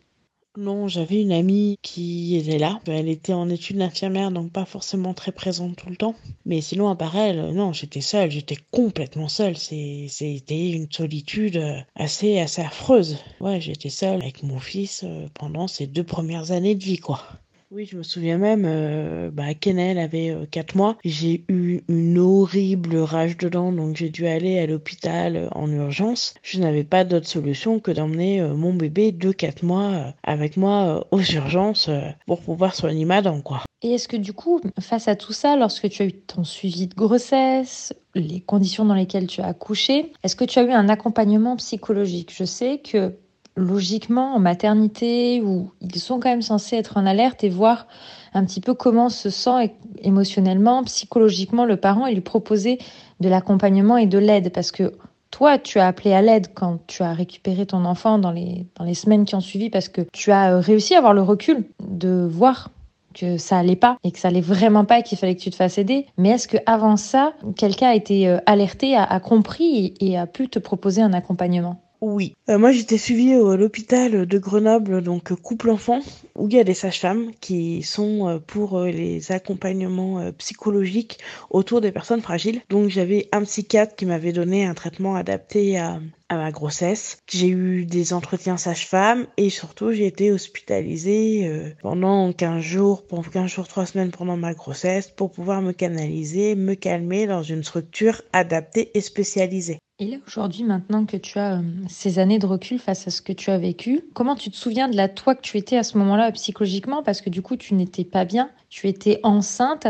Non, 0.57 0.87
j'avais 0.87 1.21
une 1.21 1.33
amie 1.33 1.77
qui 1.81 2.35
était 2.37 2.57
là. 2.57 2.79
Elle 2.87 3.09
était 3.09 3.33
en 3.33 3.49
études 3.49 3.77
d'infirmière, 3.77 4.31
donc 4.31 4.51
pas 4.51 4.65
forcément 4.65 5.13
très 5.13 5.31
présente 5.33 5.75
tout 5.75 5.89
le 5.89 5.97
temps. 5.97 6.15
Mais 6.45 6.61
sinon, 6.61 6.89
à 6.89 6.95
part 6.95 7.15
elle, 7.17 7.53
non, 7.53 7.73
j'étais 7.73 8.01
seule. 8.01 8.31
J'étais 8.31 8.57
complètement 8.71 9.27
seule. 9.27 9.57
C'était 9.57 10.69
une 10.71 10.91
solitude 10.91 11.61
assez, 11.95 12.39
assez 12.39 12.61
affreuse. 12.61 13.17
Ouais, 13.41 13.59
j'étais 13.59 13.89
seule 13.89 14.21
avec 14.21 14.43
mon 14.43 14.59
fils 14.59 15.03
euh, 15.03 15.27
pendant 15.33 15.67
ces 15.67 15.87
deux 15.87 16.03
premières 16.05 16.51
années 16.51 16.75
de 16.75 16.83
vie, 16.83 16.99
quoi. 16.99 17.21
Oui, 17.71 17.85
je 17.85 17.97
me 17.97 18.03
souviens 18.03 18.37
même, 18.37 18.63
euh, 18.65 19.31
bah, 19.31 19.45
avait 19.45 20.47
4 20.51 20.75
euh, 20.75 20.77
mois. 20.77 20.97
J'ai 21.03 21.43
eu 21.49 21.81
une 21.87 22.19
horrible 22.19 22.97
rage 22.97 23.37
dedans, 23.37 23.71
donc 23.71 23.95
j'ai 23.95 24.09
dû 24.09 24.27
aller 24.27 24.59
à 24.59 24.67
l'hôpital 24.67 25.35
euh, 25.35 25.47
en 25.51 25.71
urgence. 25.71 26.35
Je 26.43 26.59
n'avais 26.59 26.83
pas 26.83 27.03
d'autre 27.03 27.27
solution 27.27 27.79
que 27.79 27.89
d'emmener 27.89 28.39
mon 28.41 28.71
bébé 28.71 29.11
de 29.11 29.31
4 29.31 29.63
mois 29.63 30.13
avec 30.21 30.57
moi 30.57 31.07
aux 31.09 31.21
urgences 31.21 31.89
pour 32.27 32.41
pouvoir 32.41 32.75
soigner 32.75 33.05
ma 33.05 33.23
dent, 33.23 33.41
quoi. 33.41 33.63
Et 33.81 33.93
est-ce 33.93 34.07
que 34.07 34.17
du 34.17 34.33
coup, 34.33 34.61
face 34.79 35.07
à 35.07 35.15
tout 35.15 35.33
ça, 35.33 35.55
lorsque 35.55 35.89
tu 35.89 36.03
as 36.03 36.05
eu 36.05 36.13
ton 36.13 36.43
suivi 36.43 36.87
de 36.87 36.95
grossesse, 36.95 37.93
les 38.13 38.41
conditions 38.41 38.85
dans 38.85 38.93
lesquelles 38.93 39.27
tu 39.27 39.41
as 39.41 39.47
accouché, 39.47 40.11
est-ce 40.23 40.35
que 40.35 40.45
tu 40.45 40.59
as 40.59 40.63
eu 40.63 40.71
un 40.71 40.87
accompagnement 40.87 41.55
psychologique? 41.55 42.31
Je 42.35 42.45
sais 42.45 42.77
que 42.77 43.15
logiquement 43.55 44.35
en 44.35 44.39
maternité 44.39 45.41
où 45.41 45.71
ils 45.81 45.99
sont 45.99 46.19
quand 46.19 46.29
même 46.29 46.41
censés 46.41 46.75
être 46.75 46.97
en 46.97 47.05
alerte 47.05 47.43
et 47.43 47.49
voir 47.49 47.87
un 48.33 48.43
petit 48.43 48.61
peu 48.61 48.73
comment 48.73 49.09
se 49.09 49.29
sent 49.29 49.71
émotionnellement, 50.01 50.83
psychologiquement 50.83 51.65
le 51.65 51.77
parent 51.77 52.05
et 52.05 52.13
lui 52.13 52.21
proposer 52.21 52.79
de 53.21 53.29
l'accompagnement 53.29 53.97
et 53.97 54.07
de 54.07 54.17
l'aide 54.17 54.51
parce 54.51 54.71
que 54.71 54.93
toi, 55.31 55.57
tu 55.57 55.79
as 55.79 55.87
appelé 55.87 56.13
à 56.13 56.21
l'aide 56.21 56.53
quand 56.53 56.79
tu 56.87 57.03
as 57.03 57.11
récupéré 57.11 57.65
ton 57.65 57.83
enfant 57.83 58.19
dans 58.19 58.31
les, 58.31 58.65
semaines 58.93 59.25
qui 59.25 59.35
ont 59.35 59.41
suivi 59.41 59.69
parce 59.69 59.89
que 59.89 60.01
tu 60.13 60.31
as 60.31 60.53
euh, 60.53 60.59
réussi 60.59 60.95
à 60.95 60.99
avoir 60.99 61.13
le 61.13 61.21
recul 61.21 61.65
de 61.85 62.25
voir 62.29 62.69
que 63.13 63.37
ça 63.37 63.57
allait 63.57 63.75
pas 63.75 63.97
et 64.05 64.11
que 64.11 64.19
ça 64.19 64.29
allait 64.29 64.39
vraiment 64.39 64.85
pas 64.85 64.99
et 64.99 65.03
qu'il 65.03 65.17
fallait 65.17 65.35
que 65.35 65.41
tu 65.41 65.49
te 65.49 65.55
fasses 65.55 65.77
aider. 65.77 66.05
Mais 66.17 66.29
est-ce 66.29 66.47
que 66.47 66.57
avant 66.65 66.95
ça, 66.95 67.33
quelqu'un 67.57 67.89
a 67.89 67.95
été 67.95 68.29
euh, 68.29 68.37
alerté, 68.45 68.95
a, 68.95 69.19
compris 69.19 69.93
et 69.99 70.17
a 70.17 70.25
pu 70.25 70.47
te 70.47 70.59
proposer 70.59 71.01
un 71.01 71.11
accompagnement? 71.11 71.81
Oui. 72.01 72.35
Euh, 72.49 72.57
moi, 72.57 72.71
j'étais 72.71 72.97
suivie 72.97 73.33
à 73.33 73.55
l'hôpital 73.55 74.25
de 74.25 74.37
Grenoble, 74.37 75.01
donc 75.01 75.33
couple 75.33 75.69
enfant, 75.69 76.01
où 76.35 76.47
il 76.47 76.55
y 76.55 76.59
a 76.59 76.63
des 76.63 76.73
sages-femmes 76.73 77.31
qui 77.39 77.83
sont 77.83 78.27
euh, 78.27 78.39
pour 78.39 78.77
euh, 78.77 78.89
les 78.89 79.31
accompagnements 79.31 80.31
psychologiques 80.33 81.19
autour 81.49 81.81
des 81.81 81.91
personnes 81.91 82.21
fragiles. 82.21 82.61
Donc, 82.69 82.89
j'avais 82.89 83.29
un 83.31 83.43
psychiatre 83.43 83.95
qui 83.95 84.05
m'avait 84.05 84.33
donné 84.33 84.65
un 84.65 84.73
traitement 84.73 85.15
adapté 85.15 85.77
à, 85.77 85.99
ma 86.29 86.51
grossesse. 86.51 87.17
J'ai 87.29 87.47
eu 87.47 87.85
des 87.85 88.11
entretiens 88.11 88.57
sage-femme 88.57 89.27
et 89.37 89.49
surtout 89.49 89.91
j'ai 89.93 90.07
été 90.07 90.31
hospitalisée 90.31 91.73
pendant 91.81 92.33
15 92.33 92.61
jours, 92.61 93.05
pendant 93.05 93.23
15 93.23 93.49
jours, 93.49 93.67
3 93.67 93.85
semaines 93.85 94.11
pendant 94.11 94.35
ma 94.35 94.53
grossesse 94.53 95.07
pour 95.09 95.31
pouvoir 95.31 95.61
me 95.61 95.71
canaliser, 95.71 96.55
me 96.55 96.73
calmer 96.73 97.25
dans 97.27 97.43
une 97.43 97.63
structure 97.63 98.21
adaptée 98.33 98.91
et 98.95 99.01
spécialisée. 99.01 99.79
Et 99.97 100.07
là, 100.07 100.17
aujourd'hui, 100.27 100.65
maintenant 100.65 101.05
que 101.05 101.15
tu 101.15 101.39
as 101.39 101.59
euh, 101.59 101.61
ces 101.87 102.19
années 102.19 102.37
de 102.37 102.45
recul 102.45 102.79
face 102.79 103.07
à 103.07 103.11
ce 103.11 103.21
que 103.21 103.31
tu 103.31 103.49
as 103.49 103.57
vécu, 103.57 104.01
comment 104.13 104.35
tu 104.35 104.51
te 104.51 104.55
souviens 104.57 104.89
de 104.89 104.97
la 104.97 105.07
toi 105.07 105.35
que 105.35 105.41
tu 105.41 105.57
étais 105.57 105.77
à 105.77 105.83
ce 105.83 105.97
moment-là 105.97 106.33
psychologiquement? 106.33 107.01
Parce 107.01 107.21
que 107.21 107.29
du 107.29 107.41
coup, 107.41 107.55
tu 107.55 107.75
n'étais 107.75 108.03
pas 108.03 108.25
bien, 108.25 108.49
tu 108.67 108.89
étais 108.89 109.21
enceinte. 109.23 109.87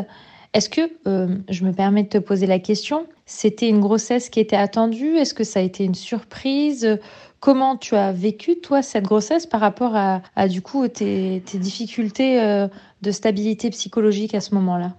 Est-ce 0.54 0.70
que, 0.70 0.92
euh, 1.08 1.40
je 1.50 1.66
me 1.66 1.74
permets 1.74 2.04
de 2.04 2.10
te 2.10 2.18
poser 2.20 2.46
la 2.46 2.60
question, 2.60 3.08
c'était 3.26 3.68
une 3.68 3.80
grossesse 3.80 4.30
qui 4.30 4.40
était 4.40 4.56
attendue? 4.56 5.16
Est-ce 5.18 5.34
que 5.34 5.44
ça 5.44 5.60
a 5.60 5.64
été 5.64 5.84
une 5.84 5.96
surprise? 5.96 7.00
Comment 7.40 7.76
tu 7.76 7.96
as 7.96 8.12
vécu, 8.12 8.60
toi, 8.62 8.84
cette 8.84 9.06
grossesse 9.06 9.48
par 9.48 9.60
rapport 9.60 9.96
à, 9.96 10.48
du 10.48 10.62
coup, 10.62 10.88
tes, 10.88 11.40
difficultés 11.40 12.40
euh, 12.44 12.68
de 13.02 13.10
stabilité 13.10 13.72
psychologique 13.72 14.36
à 14.36 14.42
ce 14.42 14.54
moment-là? 14.54 14.96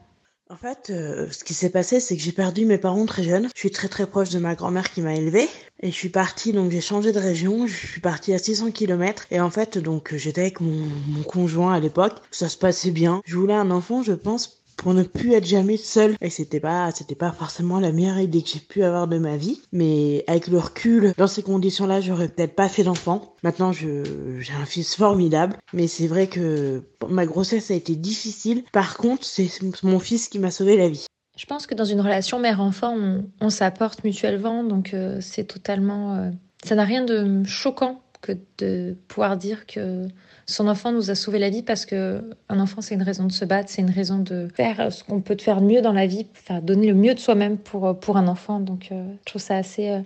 En 0.48 0.56
fait, 0.56 0.90
euh, 0.90 1.26
ce 1.32 1.42
qui 1.42 1.54
s'est 1.54 1.70
passé, 1.70 1.98
c'est 1.98 2.16
que 2.16 2.22
j'ai 2.22 2.32
perdu 2.32 2.66
mes 2.66 2.78
parents 2.78 3.04
très 3.04 3.24
jeunes. 3.24 3.48
Je 3.54 3.58
suis 3.58 3.70
très 3.70 3.88
très 3.88 4.06
proche 4.06 4.30
de 4.30 4.38
ma 4.38 4.54
grand-mère 4.54 4.92
qui 4.92 5.00
m'a 5.00 5.14
élevée. 5.14 5.48
Et 5.80 5.90
je 5.90 5.96
suis 5.96 6.08
partie, 6.08 6.52
donc 6.52 6.70
j'ai 6.70 6.80
changé 6.80 7.10
de 7.12 7.18
région. 7.18 7.66
Je 7.66 7.74
suis 7.74 8.00
partie 8.00 8.32
à 8.32 8.38
600 8.38 8.70
km. 8.70 9.26
Et 9.32 9.40
en 9.40 9.50
fait, 9.50 9.76
donc 9.76 10.14
j'étais 10.14 10.42
avec 10.42 10.60
mon, 10.60 10.86
mon 11.08 11.22
conjoint 11.24 11.74
à 11.74 11.80
l'époque. 11.80 12.14
Ça 12.30 12.48
se 12.48 12.56
passait 12.56 12.92
bien. 12.92 13.22
Je 13.24 13.36
voulais 13.36 13.54
un 13.54 13.72
enfant, 13.72 14.04
je 14.04 14.12
pense, 14.12 14.62
pour 14.76 14.94
ne 14.94 15.02
plus 15.02 15.32
être 15.32 15.46
jamais 15.46 15.76
seule. 15.76 16.16
Et 16.20 16.30
c'était 16.30 16.60
pas, 16.60 16.90
c'était 16.92 17.14
pas 17.14 17.32
forcément 17.32 17.80
la 17.80 17.92
meilleure 17.92 18.18
idée 18.18 18.42
que 18.42 18.48
j'ai 18.48 18.60
pu 18.60 18.82
avoir 18.82 19.08
de 19.08 19.18
ma 19.18 19.36
vie. 19.36 19.60
Mais 19.72 20.24
avec 20.26 20.48
le 20.48 20.58
recul, 20.58 21.12
dans 21.16 21.26
ces 21.26 21.42
conditions-là, 21.42 22.00
j'aurais 22.00 22.28
peut-être 22.28 22.54
pas 22.54 22.68
fait 22.68 22.84
d'enfant. 22.84 23.34
Maintenant, 23.42 23.72
je, 23.72 24.38
j'ai 24.40 24.52
un 24.52 24.66
fils 24.66 24.94
formidable. 24.94 25.56
Mais 25.72 25.86
c'est 25.86 26.06
vrai 26.06 26.26
que 26.26 26.82
ma 27.08 27.26
grossesse 27.26 27.70
a 27.70 27.74
été 27.74 27.96
difficile. 27.96 28.64
Par 28.72 28.96
contre, 28.96 29.24
c'est 29.24 29.48
mon 29.82 29.98
fils 29.98 30.28
qui 30.28 30.38
m'a 30.38 30.50
sauvé 30.50 30.76
la 30.76 30.88
vie. 30.88 31.06
Je 31.36 31.44
pense 31.44 31.66
que 31.66 31.74
dans 31.74 31.84
une 31.84 32.00
relation 32.00 32.38
mère-enfant, 32.38 32.96
on, 33.40 33.50
s'apporte 33.50 34.04
mutuellement. 34.04 34.64
Donc, 34.64 34.94
euh, 34.94 35.18
c'est 35.20 35.44
totalement, 35.44 36.16
euh, 36.16 36.30
ça 36.64 36.74
n'a 36.74 36.84
rien 36.84 37.04
de 37.04 37.44
choquant 37.44 38.00
que 38.26 38.32
de 38.58 38.96
pouvoir 39.08 39.36
dire 39.36 39.66
que 39.66 40.06
son 40.46 40.68
enfant 40.68 40.92
nous 40.92 41.10
a 41.10 41.14
sauvé 41.14 41.38
la 41.38 41.50
vie 41.50 41.62
parce 41.62 41.86
que 41.86 42.22
un 42.48 42.60
enfant, 42.60 42.80
c'est 42.80 42.94
une 42.94 43.02
raison 43.02 43.24
de 43.24 43.32
se 43.32 43.44
battre, 43.44 43.68
c'est 43.68 43.82
une 43.82 43.90
raison 43.90 44.18
de 44.18 44.48
faire 44.54 44.92
ce 44.92 45.02
qu'on 45.02 45.20
peut 45.20 45.36
faire 45.38 45.60
mieux 45.60 45.82
dans 45.82 45.92
la 45.92 46.06
vie, 46.06 46.26
faire 46.34 46.62
donner 46.62 46.86
le 46.86 46.94
mieux 46.94 47.14
de 47.14 47.18
soi-même 47.18 47.58
pour, 47.58 47.98
pour 47.98 48.16
un 48.16 48.28
enfant. 48.28 48.60
Donc, 48.60 48.88
euh, 48.92 49.04
je 49.20 49.24
trouve 49.24 49.42
ça 49.42 49.56
assez, 49.56 49.90
euh, 49.90 50.00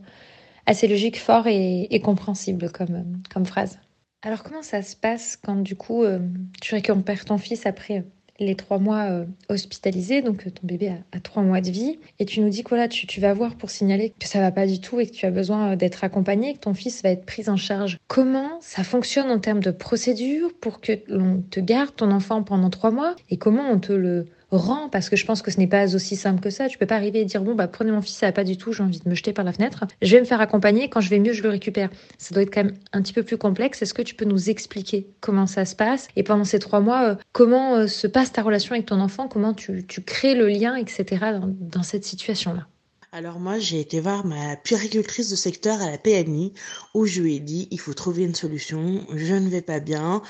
assez 0.67 0.89
logique, 0.89 1.19
fort 1.19 1.47
et, 1.47 2.01
compréhensible 2.03 2.71
comme, 2.71 3.21
comme 3.33 3.45
phrase. 3.45 3.79
Alors, 4.23 4.43
comment 4.43 4.63
ça 4.63 4.83
se 4.83 4.97
passe 4.97 5.37
quand 5.37 5.57
du 5.57 5.77
coup 5.77 6.05
euh, 6.05 6.19
tu 6.61 6.75
récupères 6.75 7.25
ton 7.25 7.39
fils 7.39 7.67
après 7.67 8.05
les 8.41 8.57
trois 8.57 8.79
mois 8.79 9.05
euh, 9.11 9.25
hospitalisés, 9.49 10.23
donc 10.23 10.47
euh, 10.47 10.51
ton 10.51 10.67
bébé 10.67 10.93
a, 11.13 11.21
trois 11.21 11.43
mois 11.43 11.61
de 11.61 11.71
vie, 11.71 11.99
et 12.19 12.25
tu 12.25 12.41
nous 12.41 12.49
dis 12.49 12.65
que 12.65 12.71
voilà, 12.71 12.89
tu, 12.89 13.21
vas 13.21 13.35
voir 13.35 13.55
pour 13.55 13.71
signaler 13.71 14.13
que 14.19 14.27
ça 14.27 14.41
va 14.41 14.51
pas 14.51 14.67
du 14.67 14.81
tout 14.81 14.99
et 14.99 15.07
que 15.07 15.13
tu 15.13 15.27
as 15.27 15.31
besoin 15.31 15.73
euh, 15.73 15.77
d'être 15.77 16.03
accompagné, 16.03 16.55
que 16.55 16.61
ton 16.61 16.75
fils 16.75 17.03
va 17.03 17.11
être 17.11 17.27
pris 17.27 17.49
en 17.49 17.57
charge. 17.57 17.99
Comment 18.09 18.59
ça 18.61 18.83
fonctionne 18.83 19.31
en 19.31 19.39
termes 19.39 19.61
de 19.61 19.71
procédure 19.71 20.51
pour 20.61 20.81
que 20.81 20.93
l'on 21.09 21.43
te 21.51 21.61
garde 21.61 21.95
ton 21.95 22.11
enfant 22.11 22.43
pendant 22.43 22.71
trois 22.71 22.91
mois 22.91 23.15
et 23.29 23.37
comment 23.37 23.71
on 23.71 23.79
te 23.79 23.93
le 23.93 24.27
rend, 24.51 24.89
parce 24.89 25.09
que 25.09 25.17
je 25.17 25.25
pense 25.25 25.43
que 25.43 25.51
ce 25.51 25.59
n'est 25.59 25.67
pas 25.67 25.95
aussi 25.95 26.17
simple 26.17 26.41
que 26.41 26.51
ça. 26.51 26.69
Tu 26.69 26.79
peux 26.79 26.87
pas 26.87 26.97
arriver 26.97 27.21
et 27.21 27.25
dire 27.25 27.43
bon 27.43 27.55
bah 27.55 27.69
prenez 27.69 27.93
mon 27.93 28.03
fils, 28.03 28.17
ça 28.17 28.27
va 28.27 28.33
pas 28.33 28.45
du 28.45 28.57
tout, 28.57 28.73
j'ai 28.73 28.83
envie 28.83 29.01
de 29.01 29.09
me 29.09 29.15
jeter 29.15 29.33
par 29.33 29.45
la 29.45 29.53
fenêtre. 29.53 29.85
Je 30.03 30.15
vais 30.17 30.21
me 30.21 30.27
faire 30.27 30.41
accompagner, 30.41 30.89
quand 30.89 31.01
je 31.01 31.11
vais 31.11 31.19
mieux, 31.19 31.33
je 31.33 31.43
le 31.43 31.51
récupère. 31.51 31.91
Ça 32.19 32.35
doit 32.35 32.43
être 32.43 32.53
quand 32.53 32.65
même 32.65 32.75
un 32.93 33.03
petit 33.03 33.13
peu 33.13 33.23
plus 33.23 33.39
complexe. 33.39 33.83
Est-ce 33.83 33.95
que 33.95 34.03
tu 34.03 34.15
peux 34.15 34.25
nous 34.25 34.51
expliquer 34.51 35.09
comment 35.21 35.47
ça 35.47 35.65
se 35.65 35.77
passe? 35.77 36.09
Et 36.17 36.23
pendant 36.23 36.45
ces 36.45 36.59
trois 36.59 36.81
mois, 36.81 37.11
euh, 37.11 37.15
comment 37.33 37.77
euh, 37.77 37.87
se 37.87 38.07
passe 38.07 38.33
ta 38.33 38.43
relation 38.43 38.75
avec 38.75 38.87
ton 38.87 39.01
enfant, 39.01 39.29
comment 39.29 39.55
tu, 39.55 39.85
crées 40.05 40.35
le 40.35 40.49
lien, 40.49 40.75
etc. 40.77 41.27
dans, 41.43 41.83
cette 41.83 42.05
situation-là? 42.05 42.67
Alors 43.13 43.41
moi, 43.41 43.59
j'ai 43.59 43.81
été 43.81 44.01
voir 44.01 44.25
ma 44.25 44.57
puéricultrice 44.57 45.31
de 45.31 45.37
secteur 45.37 45.81
à 45.81 45.91
la 45.91 45.99
PMI 45.99 46.53
où 46.95 47.07
je 47.07 47.21
lui 47.21 47.37
ai 47.37 47.41
dit, 47.41 47.67
il 47.71 47.81
faut 47.81 47.95
trouver 47.95 48.23
une 48.23 48.37
solution, 48.37 49.05
je 49.15 49.35
ne 49.35 49.49
vais 49.49 49.63
pas 49.63 49.81
bien. 49.81 50.23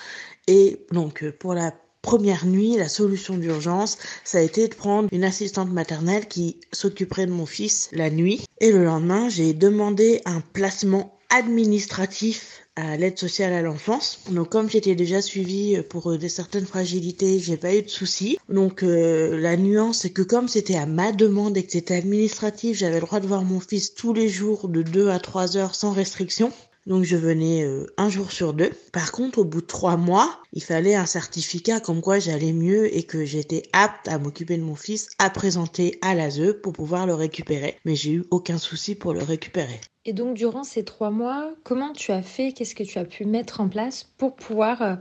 Et 0.46 0.86
donc, 0.90 1.28
pour 1.38 1.54
la 1.54 1.72
première 2.02 2.46
nuit, 2.46 2.76
la 2.76 2.88
solution 2.88 3.36
d'urgence, 3.36 3.98
ça 4.24 4.38
a 4.38 4.42
été 4.42 4.68
de 4.68 4.74
prendre 4.74 5.08
une 5.12 5.24
assistante 5.24 5.70
maternelle 5.70 6.26
qui 6.26 6.60
s'occuperait 6.72 7.26
de 7.26 7.32
mon 7.32 7.46
fils 7.46 7.88
la 7.92 8.10
nuit. 8.10 8.44
Et 8.60 8.72
le 8.72 8.84
lendemain, 8.84 9.28
j'ai 9.28 9.52
demandé 9.52 10.20
un 10.24 10.40
placement 10.40 11.18
administratif 11.30 12.60
à 12.76 12.96
l'aide 12.96 13.18
sociale 13.18 13.52
à 13.52 13.62
l'enfance. 13.62 14.20
Donc 14.30 14.48
comme 14.50 14.70
j'étais 14.70 14.94
déjà 14.94 15.22
suivie 15.22 15.80
pour 15.88 16.16
des 16.16 16.28
certaines 16.28 16.66
fragilités, 16.66 17.38
j'ai 17.38 17.56
pas 17.56 17.74
eu 17.74 17.82
de 17.82 17.88
soucis. 17.88 18.38
Donc 18.48 18.82
euh, 18.82 19.38
la 19.38 19.56
nuance 19.56 19.98
c'est 19.98 20.10
que 20.10 20.22
comme 20.22 20.48
c'était 20.48 20.76
à 20.76 20.86
ma 20.86 21.12
demande 21.12 21.56
et 21.56 21.62
que 21.62 21.72
c'était 21.72 21.96
administratif, 21.96 22.76
j'avais 22.76 23.00
le 23.00 23.06
droit 23.06 23.20
de 23.20 23.26
voir 23.26 23.42
mon 23.42 23.60
fils 23.60 23.94
tous 23.94 24.12
les 24.12 24.28
jours 24.28 24.68
de 24.68 24.82
2 24.82 25.08
à 25.08 25.18
3 25.18 25.56
heures 25.56 25.74
sans 25.74 25.92
restriction. 25.92 26.52
Donc 26.86 27.04
je 27.04 27.16
venais 27.16 27.62
euh, 27.62 27.86
un 27.98 28.08
jour 28.08 28.32
sur 28.32 28.54
deux. 28.54 28.70
Par 28.92 29.12
contre, 29.12 29.40
au 29.40 29.44
bout 29.44 29.60
de 29.60 29.66
trois 29.66 29.96
mois, 29.96 30.40
il 30.52 30.62
fallait 30.62 30.94
un 30.94 31.06
certificat 31.06 31.78
comme 31.78 32.00
quoi 32.00 32.18
j'allais 32.18 32.52
mieux 32.52 32.94
et 32.96 33.02
que 33.02 33.24
j'étais 33.24 33.62
apte 33.72 34.08
à 34.08 34.18
m'occuper 34.18 34.56
de 34.56 34.62
mon 34.62 34.74
fils 34.74 35.08
à 35.18 35.28
présenter 35.28 35.98
à 36.00 36.14
l'ASE 36.14 36.54
pour 36.62 36.72
pouvoir 36.72 37.06
le 37.06 37.14
récupérer. 37.14 37.76
Mais 37.84 37.96
j'ai 37.96 38.12
eu 38.12 38.24
aucun 38.30 38.56
souci 38.56 38.94
pour 38.94 39.12
le 39.12 39.22
récupérer. 39.22 39.80
Et 40.06 40.14
donc 40.14 40.34
durant 40.34 40.64
ces 40.64 40.84
trois 40.84 41.10
mois, 41.10 41.52
comment 41.64 41.92
tu 41.92 42.12
as 42.12 42.22
fait? 42.22 42.52
Qu'est-ce 42.52 42.74
que 42.74 42.84
tu 42.84 42.98
as 42.98 43.04
pu 43.04 43.26
mettre 43.26 43.60
en 43.60 43.68
place 43.68 44.04
pour 44.16 44.34
pouvoir 44.34 44.80
euh, 44.80 44.94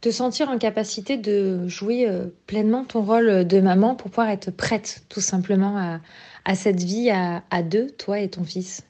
te 0.00 0.10
sentir 0.10 0.50
en 0.50 0.58
capacité 0.58 1.16
de 1.16 1.68
jouer 1.68 2.08
euh, 2.08 2.26
pleinement 2.48 2.84
ton 2.84 3.02
rôle 3.02 3.46
de 3.46 3.60
maman, 3.60 3.94
pour 3.94 4.10
pouvoir 4.10 4.30
être 4.30 4.50
prête 4.50 5.04
tout 5.08 5.20
simplement 5.20 6.00
à, 6.44 6.54
cette 6.56 6.82
vie 6.82 7.10
à 7.10 7.62
deux, 7.62 7.88
toi 7.90 8.18
et 8.18 8.28
ton 8.28 8.42
fils? 8.42 8.82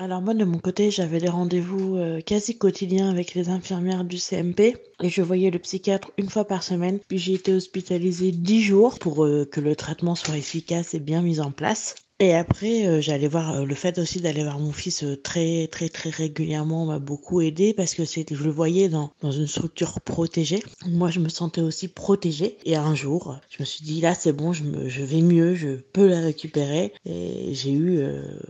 Alors 0.00 0.22
moi 0.22 0.32
de 0.32 0.46
mon 0.46 0.58
côté 0.58 0.90
j'avais 0.90 1.20
des 1.20 1.28
rendez-vous 1.28 1.98
euh, 1.98 2.22
quasi 2.22 2.56
quotidiens 2.56 3.10
avec 3.10 3.34
les 3.34 3.50
infirmières 3.50 4.02
du 4.02 4.16
CMP 4.16 4.78
et 5.02 5.08
je 5.10 5.20
voyais 5.20 5.50
le 5.50 5.58
psychiatre 5.58 6.10
une 6.16 6.30
fois 6.30 6.46
par 6.46 6.62
semaine 6.62 7.00
puis 7.06 7.18
j'ai 7.18 7.34
été 7.34 7.52
hospitalisée 7.52 8.32
dix 8.32 8.62
jours 8.62 8.98
pour 8.98 9.26
euh, 9.26 9.44
que 9.44 9.60
le 9.60 9.76
traitement 9.76 10.14
soit 10.14 10.38
efficace 10.38 10.94
et 10.94 11.00
bien 11.00 11.20
mis 11.20 11.38
en 11.38 11.50
place. 11.52 11.96
Et 12.22 12.34
après, 12.34 12.86
euh, 12.86 13.00
j'allais 13.00 13.28
voir 13.28 13.54
euh, 13.54 13.64
le 13.64 13.74
fait 13.74 13.98
aussi 13.98 14.20
d'aller 14.20 14.42
voir 14.42 14.58
mon 14.58 14.72
fils 14.72 15.04
euh, 15.04 15.16
très 15.16 15.68
très 15.68 15.88
très 15.88 16.10
régulièrement 16.10 16.84
m'a 16.84 16.98
beaucoup 16.98 17.40
aidé 17.40 17.72
parce 17.72 17.94
que 17.94 18.04
c'était 18.04 18.34
je 18.34 18.44
le 18.44 18.50
voyais 18.50 18.90
dans 18.90 19.10
dans 19.22 19.30
une 19.30 19.46
structure 19.46 20.02
protégée. 20.02 20.62
Moi, 20.86 21.10
je 21.10 21.18
me 21.18 21.30
sentais 21.30 21.62
aussi 21.62 21.88
protégée. 21.88 22.58
Et 22.66 22.76
un 22.76 22.94
jour, 22.94 23.38
je 23.48 23.56
me 23.60 23.64
suis 23.64 23.82
dit 23.82 24.02
là, 24.02 24.14
c'est 24.14 24.34
bon, 24.34 24.52
je 24.52 24.64
me 24.64 24.90
je 24.90 25.02
vais 25.02 25.22
mieux, 25.22 25.54
je 25.54 25.68
peux 25.94 26.06
la 26.06 26.20
récupérer. 26.20 26.92
Et 27.06 27.54
j'ai 27.54 27.72
eu 27.72 28.02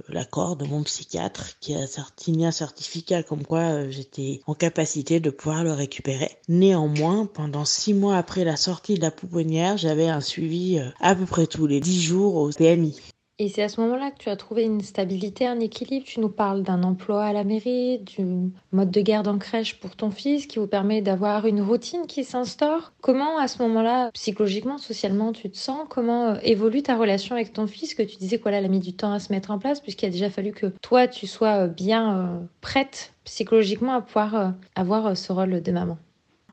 l'accord 0.08 0.56
de 0.56 0.64
mon 0.64 0.82
psychiatre 0.82 1.56
qui 1.60 1.76
a 1.76 1.86
signé 2.16 2.46
un 2.46 2.50
certificat 2.50 3.22
comme 3.22 3.44
quoi 3.46 3.88
j'étais 3.88 4.40
en 4.48 4.54
capacité 4.54 5.20
de 5.20 5.30
pouvoir 5.30 5.62
le 5.62 5.72
récupérer. 5.72 6.30
Néanmoins, 6.48 7.26
pendant 7.26 7.64
six 7.64 7.94
mois 7.94 8.16
après 8.16 8.42
la 8.42 8.56
sortie 8.56 8.94
de 8.94 9.02
la 9.02 9.12
pouponnière, 9.12 9.76
j'avais 9.76 10.08
un 10.08 10.20
suivi 10.20 10.80
à 10.98 11.14
peu 11.14 11.24
près 11.24 11.46
tous 11.46 11.68
les 11.68 11.78
dix 11.78 12.02
jours 12.02 12.34
au 12.34 12.50
PMI. 12.50 12.96
Et 13.42 13.48
c'est 13.48 13.62
à 13.62 13.70
ce 13.70 13.80
moment-là 13.80 14.10
que 14.10 14.18
tu 14.18 14.28
as 14.28 14.36
trouvé 14.36 14.64
une 14.64 14.82
stabilité, 14.82 15.46
un 15.46 15.60
équilibre. 15.60 16.04
Tu 16.04 16.20
nous 16.20 16.28
parles 16.28 16.62
d'un 16.62 16.82
emploi 16.82 17.24
à 17.24 17.32
la 17.32 17.42
mairie, 17.42 17.98
du 18.00 18.52
mode 18.70 18.90
de 18.90 19.00
garde 19.00 19.28
en 19.28 19.38
crèche 19.38 19.80
pour 19.80 19.96
ton 19.96 20.10
fils 20.10 20.46
qui 20.46 20.58
vous 20.58 20.66
permet 20.66 21.00
d'avoir 21.00 21.46
une 21.46 21.62
routine 21.62 22.06
qui 22.06 22.22
s'instaure. 22.22 22.92
Comment 23.00 23.38
à 23.38 23.48
ce 23.48 23.62
moment-là, 23.62 24.10
psychologiquement, 24.12 24.76
socialement, 24.76 25.32
tu 25.32 25.48
te 25.48 25.56
sens? 25.56 25.86
Comment 25.88 26.32
euh, 26.32 26.38
évolue 26.42 26.82
ta 26.82 26.98
relation 26.98 27.34
avec 27.34 27.54
ton 27.54 27.66
fils? 27.66 27.94
Que 27.94 28.02
tu 28.02 28.18
disais 28.18 28.38
qu'elle 28.38 28.52
a 28.52 28.68
mis 28.68 28.78
du 28.78 28.92
temps 28.92 29.14
à 29.14 29.20
se 29.20 29.32
mettre 29.32 29.50
en 29.52 29.58
place 29.58 29.80
puisqu'il 29.80 30.04
a 30.04 30.10
déjà 30.10 30.28
fallu 30.28 30.52
que 30.52 30.66
toi, 30.82 31.08
tu 31.08 31.26
sois 31.26 31.64
euh, 31.64 31.66
bien 31.66 32.18
euh, 32.18 32.38
prête 32.60 33.14
psychologiquement 33.24 33.94
à 33.94 34.02
pouvoir 34.02 34.52
avoir 34.74 35.16
ce 35.16 35.32
rôle 35.32 35.62
de 35.62 35.72
maman 35.72 35.96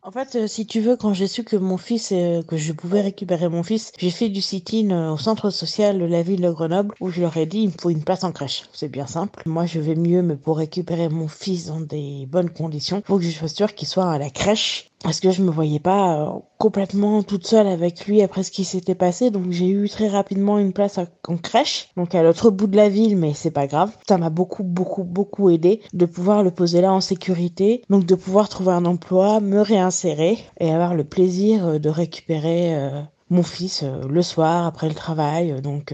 en 0.07 0.11
fait, 0.11 0.37
euh, 0.37 0.47
si 0.47 0.65
tu 0.65 0.79
veux, 0.79 0.95
quand 0.95 1.13
j'ai 1.13 1.27
su 1.27 1.43
que 1.43 1.57
mon 1.57 1.75
fils, 1.75 2.13
euh, 2.13 2.41
que 2.41 2.55
je 2.55 2.71
pouvais 2.71 3.01
récupérer 3.01 3.49
mon 3.49 3.61
fils, 3.61 3.91
j'ai 3.97 4.09
fait 4.09 4.29
du 4.29 4.41
sit-in 4.41 4.89
euh, 4.91 5.11
au 5.11 5.17
centre 5.17 5.49
social 5.49 5.99
de 5.99 6.05
la 6.05 6.23
ville 6.23 6.39
de 6.39 6.49
Grenoble 6.49 6.95
où 7.01 7.09
je 7.09 7.19
leur 7.19 7.35
ai 7.35 7.45
dit 7.45 7.59
il 7.63 7.67
me 7.67 7.73
faut 7.77 7.89
une 7.89 8.05
place 8.05 8.23
en 8.23 8.31
crèche. 8.31 8.63
C'est 8.71 8.87
bien 8.87 9.05
simple. 9.05 9.43
Moi, 9.45 9.65
je 9.65 9.81
vais 9.81 9.95
mieux, 9.95 10.21
mais 10.21 10.37
pour 10.37 10.59
récupérer 10.59 11.09
mon 11.09 11.27
fils 11.27 11.65
dans 11.65 11.81
des 11.81 12.25
bonnes 12.25 12.49
conditions, 12.49 13.03
faut 13.05 13.17
que 13.17 13.25
je 13.25 13.31
sois 13.31 13.49
sûre 13.49 13.75
qu'il 13.75 13.87
soit 13.89 14.09
à 14.09 14.17
la 14.17 14.29
crèche 14.29 14.91
parce 15.03 15.19
que 15.19 15.31
je 15.31 15.43
me 15.43 15.51
voyais 15.51 15.79
pas 15.79 16.21
euh, 16.21 16.29
complètement 16.57 17.23
toute 17.23 17.45
seule 17.45 17.67
avec 17.67 18.07
lui 18.07 18.21
après 18.21 18.43
ce 18.43 18.51
qui 18.51 18.63
s'était 18.63 18.95
passé. 18.95 19.31
Donc 19.31 19.51
j'ai 19.51 19.67
eu 19.67 19.89
très 19.89 20.07
rapidement 20.07 20.57
une 20.57 20.73
place 20.73 20.99
en 21.27 21.37
crèche 21.37 21.89
donc 21.97 22.15
à 22.15 22.23
l'autre 22.23 22.49
bout 22.49 22.67
de 22.67 22.75
la 22.75 22.89
ville 22.89 23.17
mais 23.17 23.33
c'est 23.33 23.51
pas 23.51 23.67
grave. 23.67 23.95
Ça 24.07 24.17
m'a 24.17 24.29
beaucoup 24.29 24.63
beaucoup 24.63 25.03
beaucoup 25.03 25.49
aidé 25.49 25.81
de 25.93 26.05
pouvoir 26.05 26.43
le 26.43 26.51
poser 26.51 26.81
là 26.81 26.93
en 26.93 27.01
sécurité 27.01 27.83
donc 27.89 28.05
de 28.05 28.15
pouvoir 28.15 28.49
trouver 28.49 28.71
un 28.71 28.85
emploi 28.85 29.39
me 29.39 29.61
réinsérer 29.61 30.39
et 30.59 30.71
avoir 30.71 30.95
le 30.95 31.03
plaisir 31.03 31.67
euh, 31.67 31.79
de 31.79 31.89
récupérer 31.89 32.75
euh, 32.75 33.01
mon 33.29 33.43
fils 33.43 33.83
le 34.09 34.21
soir 34.21 34.65
après 34.65 34.87
le 34.87 34.95
travail. 34.95 35.61
Donc 35.61 35.93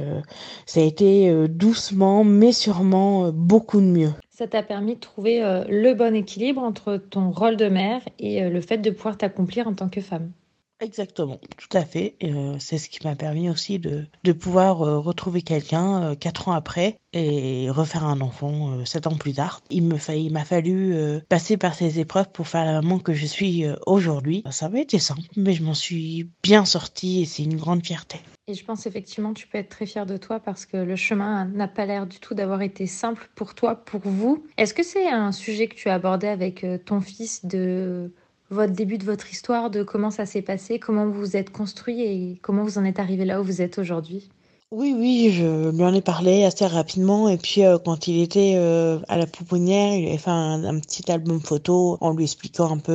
ça 0.68 0.82
a 0.82 0.84
été 0.84 1.48
doucement 1.48 2.24
mais 2.24 2.52
sûrement 2.52 3.32
beaucoup 3.32 3.82
de 3.82 3.88
mieux 3.88 4.14
ça 4.34 4.48
t'a 4.48 4.64
permis 4.64 4.96
de 4.96 5.00
trouver 5.00 5.44
euh, 5.44 5.64
le 5.70 5.94
bon 5.94 6.16
équilibre 6.16 6.62
entre 6.62 6.98
ton 6.98 7.32
rôle 7.32 7.56
de 7.56 7.68
mère 7.70 8.02
et 8.20 8.44
euh, 8.44 8.50
le 8.50 8.62
fait 8.62 8.80
de 8.80 8.90
pouvoir 8.90 9.18
t'accomplir 9.18 9.68
en 9.68 9.76
tant 9.76 9.90
que 9.90 10.02
femme. 10.02 10.32
Exactement, 10.80 11.40
tout 11.58 11.78
à 11.78 11.86
fait. 11.86 12.16
Euh, 12.24 12.58
c'est 12.60 12.78
ce 12.78 12.90
qui 12.90 13.06
m'a 13.06 13.16
permis 13.16 13.50
aussi 13.50 13.80
de, 13.80 14.06
de 14.24 14.32
pouvoir 14.32 14.78
retrouver 14.80 15.42
quelqu'un 15.42 16.16
quatre 16.16 16.50
ans 16.50 16.54
après 16.54 16.98
et 17.14 17.70
refaire 17.70 18.06
un 18.06 18.22
enfant 18.22 18.84
sept 18.86 19.08
ans 19.08 19.16
plus 19.16 19.34
tard. 19.34 19.62
Il 19.70 19.84
me 19.84 19.98
il 20.10 20.34
m'a 20.34 20.44
fallu 20.44 20.96
passer 21.30 21.58
par 21.58 21.76
ces 21.76 22.00
épreuves 22.00 22.32
pour 22.32 22.48
faire 22.48 22.66
la 22.66 22.82
maman 22.82 23.00
que 23.00 23.14
je 23.14 23.26
suis 23.26 23.66
aujourd'hui. 23.86 24.44
Ça 24.50 24.68
va 24.68 24.80
été 24.80 25.00
simple, 25.00 25.22
mais 25.38 25.54
je 25.54 25.64
m'en 25.64 25.76
suis 25.76 26.30
bien 26.42 26.66
sortie 26.66 27.22
et 27.22 27.26
c'est 27.26 27.44
une 27.44 27.56
grande 27.56 27.86
fierté. 27.86 28.20
Et 28.48 28.56
je 28.56 28.66
pense 28.66 28.86
effectivement 28.86 29.34
tu 29.34 29.48
peux 29.48 29.58
être 29.58 29.70
très 29.70 29.86
fier 29.86 30.06
de 30.06 30.18
toi 30.18 30.40
parce 30.40 30.66
que 30.66 30.76
le 30.76 30.96
chemin 30.98 31.46
n'a 31.46 31.70
pas 31.70 31.86
l'air 31.86 32.06
du 32.06 32.20
tout 32.20 32.34
d'avoir 32.34 32.62
été 32.62 32.88
simple 32.88 33.30
pour 33.36 33.56
toi, 33.56 33.76
pour 33.76 34.02
vous. 34.02 34.46
Est-ce 34.58 34.74
que 34.74 34.84
c'est 34.84 35.08
un 35.08 35.32
sujet 35.32 35.68
que 35.68 35.76
tu 35.76 35.90
as 35.90 35.94
abordé 35.94 36.28
avec 36.28 36.64
euh, 36.64 36.78
ton 36.78 37.00
fils 37.00 37.46
de 37.46 38.14
votre 38.54 38.74
début 38.74 38.98
de 38.98 39.04
votre 39.04 39.32
histoire, 39.32 39.70
de 39.70 39.84
comment 39.84 40.12
ça 40.12 40.26
s'est 40.26 40.42
passé, 40.42 40.80
comment 40.80 41.06
vous 41.06 41.14
vous 41.14 41.38
êtes 41.38 41.50
construit 41.50 42.02
et 42.02 42.40
comment 42.42 42.64
vous 42.64 42.78
en 42.78 42.86
êtes 42.86 43.00
arrivé 43.00 43.26
là 43.26 43.42
où 43.42 43.44
vous 43.44 43.62
êtes 43.62 43.80
aujourd'hui 43.80 44.30
oui, 44.76 44.96
oui, 44.98 45.32
je 45.32 45.70
lui 45.70 45.84
en 45.84 45.94
ai 45.94 46.02
parlé 46.02 46.46
assez 46.46 46.66
rapidement. 46.66 47.30
Et 47.30 47.38
puis, 47.38 47.64
euh, 47.64 47.78
quand 47.78 48.08
il 48.08 48.24
était 48.24 48.54
euh, 48.56 48.98
à 49.08 49.20
la 49.20 49.28
pouponnière, 49.28 49.94
il 49.94 50.08
avait 50.08 50.18
fait 50.18 50.32
un, 50.32 50.80
petit 50.80 51.12
album 51.12 51.40
photo 51.40 52.00
en 52.02 52.12
lui 52.14 52.24
expliquant 52.24 52.72
un 52.72 52.80
peu 52.80 52.92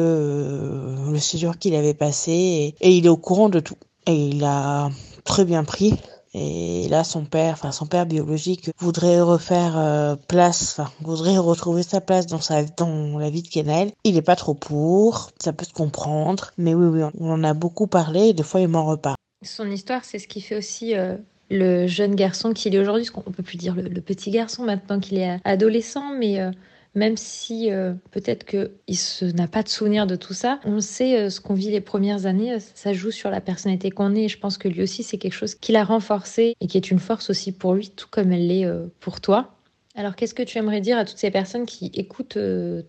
le 1.09 1.19
séjour 1.21 1.57
qu'il 1.57 1.77
avait 1.77 1.95
passé. 1.95 2.33
Et, 2.33 2.75
et, 2.81 2.97
il 2.97 3.07
est 3.07 3.09
au 3.09 3.17
courant 3.17 3.49
de 3.49 3.61
tout. 3.61 3.77
Et 4.09 4.12
il 4.12 4.43
a 4.43 4.91
très 5.23 5.45
bien 5.45 5.62
pris. 5.62 5.95
Et 6.38 6.88
là, 6.88 7.04
son 7.04 7.25
père, 7.25 7.54
enfin 7.54 7.73
son 7.73 7.87
père 7.87 8.07
biologique, 8.07 8.71
voudrait 8.78 9.21
refaire 9.21 9.76
euh, 9.76 10.16
place, 10.28 10.80
voudrait 11.00 11.37
retrouver 11.37 11.83
sa 11.83 12.00
place 12.00 12.26
dans 12.26 12.40
sa 12.40 12.62
dans 12.62 13.18
la 13.18 13.30
vie 13.30 13.42
de 13.42 13.49
Kenel. 13.49 13.90
Il 14.04 14.16
est 14.16 14.23
pas 14.23 14.37
trop 14.37 14.54
pour, 14.54 15.30
ça 15.42 15.52
peut 15.52 15.64
se 15.64 15.73
comprendre, 15.73 16.52
mais 16.57 16.75
oui, 16.75 16.87
oui, 16.87 17.11
on 17.18 17.30
en 17.33 17.42
a 17.45 17.54
beaucoup 17.54 17.88
parlé. 17.88 18.28
Et 18.28 18.33
des 18.33 18.42
fois, 18.42 18.61
il 18.61 18.68
m'en 18.68 18.85
reparle. 18.85 19.16
Son 19.42 19.71
histoire, 19.71 20.04
c'est 20.04 20.18
ce 20.18 20.28
qui 20.28 20.40
fait 20.40 20.57
aussi 20.57 20.95
euh, 20.97 21.16
le 21.50 21.87
jeune 21.87 22.14
garçon 22.14 22.52
qu'il 22.52 22.75
est 22.75 22.78
aujourd'hui, 22.78 23.04
ce 23.04 23.11
qu'on 23.11 23.21
peut 23.21 23.42
plus 23.42 23.57
dire 23.57 23.75
le, 23.75 24.00
petit 24.00 24.30
garçon 24.30 24.64
maintenant 24.64 25.00
qu'il 25.00 25.18
est 25.18 25.40
adolescent, 25.45 26.14
mais 26.14 26.40
euh, 26.40 26.50
même 26.95 27.16
si 27.16 27.71
euh, 27.71 27.95
peut-être 28.11 28.45
qu'il 28.45 29.35
n'a 29.35 29.49
pas 29.49 29.62
de 29.62 29.68
souvenir 29.68 30.07
de 30.07 30.16
tout 30.16 30.35
ça, 30.35 30.61
on 30.64 30.80
sait 30.80 31.18
euh, 31.18 31.30
ce 31.30 31.40
qu'on 31.40 31.54
vit 31.54 31.71
les 31.71 31.80
premières 31.80 32.26
années, 32.26 32.54
euh, 32.54 32.59
ça 32.75 32.92
joue 32.92 33.11
sur 33.11 33.30
la 33.30 33.40
personnalité 33.40 33.90
qu'on 33.90 34.14
est. 34.14 34.25
Et 34.25 34.28
je 34.28 34.38
pense 34.38 34.59
que 34.59 34.68
lui 34.68 34.83
aussi, 34.83 35.02
c'est 35.02 35.18
quelque 35.18 35.35
chose 35.35 35.54
qui 35.54 35.73
l'a 35.73 35.85
renforcé 35.85 36.54
et 36.61 36.66
qui 36.66 36.76
est 36.76 36.90
une 36.90 36.99
force 36.99 37.30
aussi 37.30 37.52
pour 37.52 37.75
lui, 37.75 37.90
tout 37.90 38.09
comme 38.11 38.33
elle 38.33 38.49
l'est 38.49 38.66
pour 39.00 39.21
toi. 39.21 39.54
Alors, 39.95 40.14
qu'est-ce 40.14 40.35
que 40.35 40.42
tu 40.42 40.59
aimerais 40.59 40.80
dire 40.80 40.97
à 40.97 41.04
toutes 41.04 41.18
ces 41.18 41.30
personnes 41.30 41.66
qui 41.66 41.90
écoutent 41.95 42.38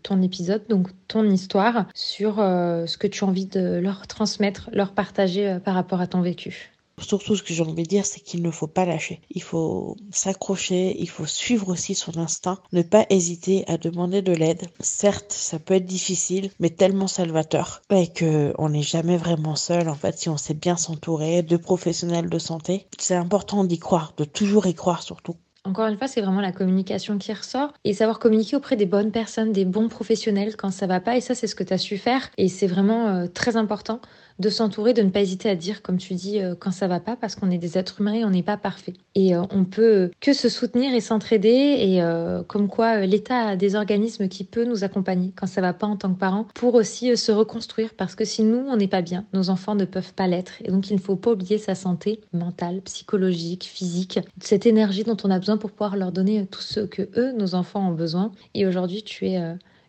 ton 0.04 0.22
épisode, 0.22 0.64
donc 0.70 0.90
ton 1.08 1.28
histoire, 1.30 1.88
sur 1.96 2.36
ce 2.36 2.98
que 2.98 3.08
tu 3.08 3.24
as 3.24 3.28
envie 3.28 3.48
de 3.48 3.80
leur 3.80 4.06
transmettre, 4.08 4.70
leur 4.74 4.94
partager 4.94 5.58
par 5.64 5.74
rapport 5.74 6.02
à 6.02 6.08
ton 6.08 6.22
vécu? 6.22 6.72
Surtout, 7.02 7.36
ce 7.36 7.44
que 7.44 7.54
j'ai 7.54 7.64
envie 7.64 7.84
de 7.84 7.88
dire, 7.88 8.06
c'est 8.06 8.20
qu'il 8.20 8.42
ne 8.42 8.52
faut 8.52 8.68
pas 8.68 8.86
lâcher. 8.86 9.22
Il 9.30 9.42
faut 9.42 9.96
s'accrocher, 10.12 10.96
il 11.00 11.10
faut 11.10 11.26
suivre 11.26 11.70
aussi 11.70 11.96
son 11.96 12.18
instinct, 12.18 12.60
ne 12.72 12.82
pas 12.82 13.06
hésiter 13.10 13.64
à 13.68 13.78
demander 13.78 14.22
de 14.22 14.34
l'aide. 14.34 14.68
Certes, 14.80 15.34
ça 15.34 15.60
peut 15.60 15.76
être 15.76 15.86
difficile, 15.86 16.52
mais 16.60 16.70
tellement 16.70 17.08
salvateur. 17.08 17.82
Et 17.90 18.08
que 18.08 18.54
on 18.58 18.70
n'est 18.70 18.82
jamais 18.82 19.18
vraiment 19.18 19.56
seul, 19.56 19.90
en 19.90 19.96
fait, 19.96 20.18
si 20.18 20.30
on 20.30 20.38
sait 20.38 20.54
bien 20.54 20.78
s'entourer 20.78 21.44
de 21.44 21.58
professionnels 21.58 22.30
de 22.30 22.40
santé. 22.40 22.88
C'est 22.98 23.16
important 23.16 23.64
d'y 23.64 23.80
croire, 23.80 24.14
de 24.18 24.24
toujours 24.24 24.68
y 24.68 24.74
croire 24.74 25.04
surtout. 25.04 25.36
Encore 25.66 25.88
une 25.88 25.98
fois, 25.98 26.08
c'est 26.08 26.22
vraiment 26.22 26.40
la 26.40 26.54
communication 26.54 27.18
qui 27.18 27.34
ressort 27.34 27.74
et 27.84 27.94
savoir 27.94 28.20
communiquer 28.20 28.56
auprès 28.56 28.78
des 28.78 28.86
bonnes 28.86 29.12
personnes, 29.12 29.52
des 29.52 29.66
bons 29.66 29.90
professionnels 29.90 30.56
quand 30.56 30.72
ça 30.72 30.88
va 30.88 31.02
pas. 31.02 31.18
Et 31.18 31.22
ça, 31.22 31.36
c'est 31.36 31.48
ce 31.48 31.56
que 31.56 31.66
tu 31.66 31.74
as 31.74 31.78
su 31.78 31.98
faire 31.98 32.30
et 32.38 32.48
c'est 32.48 32.68
vraiment 32.68 33.08
euh, 33.08 33.28
très 33.28 33.58
important 33.58 34.00
de 34.40 34.50
s'entourer, 34.50 34.94
de 34.94 35.02
ne 35.02 35.10
pas 35.10 35.22
hésiter 35.22 35.50
à 35.50 35.56
dire, 35.56 35.82
comme 35.82 35.98
tu 35.98 36.14
dis, 36.14 36.40
euh, 36.40 36.56
quand 36.58 36.72
ça 36.72 36.88
va 36.88 37.00
pas, 37.00 37.16
parce 37.16 37.36
qu'on 37.36 37.52
est 37.52 37.58
des 37.58 37.78
êtres 37.78 38.00
humains 38.00 38.14
et 38.14 38.26
on 38.26 38.30
n'est 38.30 38.44
pas 38.44 38.58
parfait. 38.58 38.94
Et 39.16 39.36
euh, 39.36 39.44
on 39.52 39.66
peut 39.66 40.12
que 40.22 40.34
se 40.34 40.48
soutenir 40.48 40.94
et 40.94 41.02
s'entraider, 41.02 41.50
et 41.50 42.02
euh, 42.02 42.42
comme 42.44 42.70
quoi 42.70 43.06
l'État 43.06 43.50
a 43.50 43.56
des 43.56 43.76
organismes 43.76 44.30
qui 44.30 44.46
peuvent 44.46 44.68
nous 44.68 44.84
accompagner 44.84 45.34
quand 45.36 45.48
ça 45.48 45.62
va 45.62 45.74
pas 45.74 45.88
en 45.88 45.98
tant 45.98 46.14
que 46.14 46.20
parents, 46.20 46.48
pour 46.56 46.76
aussi 46.76 47.16
se 47.18 47.32
reconstruire, 47.32 47.94
parce 47.96 48.16
que 48.16 48.24
si 48.24 48.44
nous, 48.44 48.66
on 48.68 48.78
n'est 48.78 48.88
pas 48.88 49.02
bien, 49.02 49.26
nos 49.34 49.50
enfants 49.50 49.76
ne 49.76 49.86
peuvent 49.86 50.14
pas 50.14 50.28
l'être. 50.28 50.54
Et 50.64 50.72
donc, 50.72 50.90
il 50.90 50.96
ne 50.96 51.02
faut 51.02 51.18
pas 51.18 51.32
oublier 51.32 51.58
sa 51.58 51.76
santé 51.76 52.22
mentale, 52.32 52.82
psychologique, 52.82 53.66
physique, 53.66 54.20
cette 54.40 54.66
énergie 54.66 55.04
dont 55.04 55.18
on 55.24 55.32
a 55.32 55.40
besoin 55.40 55.58
pour 55.58 55.72
pouvoir 55.72 55.98
leur 55.98 56.12
donner 56.12 56.46
tout 56.46 56.62
ce 56.62 56.80
que 56.80 57.10
eux, 57.18 57.34
nos 57.34 57.56
enfants, 57.56 57.90
ont 57.90 57.94
besoin. 57.94 58.32
Et 58.54 58.66
aujourd'hui, 58.66 59.04
tu 59.04 59.28
es 59.28 59.42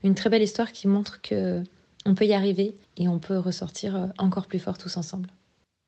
une 0.03 0.15
très 0.15 0.31
belle 0.31 0.43
histoire 0.43 0.73
qui 0.73 0.89
montre 0.89 1.21
que 1.21 1.63
on 2.11 2.15
peut 2.15 2.27
y 2.27 2.35
arriver 2.35 2.75
et 2.97 3.07
on 3.07 3.21
peut 3.21 3.39
ressortir 3.39 3.95
euh, 3.95 4.07
encore 4.19 4.47
plus 4.47 4.59
fort 4.59 4.77
tous 4.77 4.97
ensemble. 4.97 5.29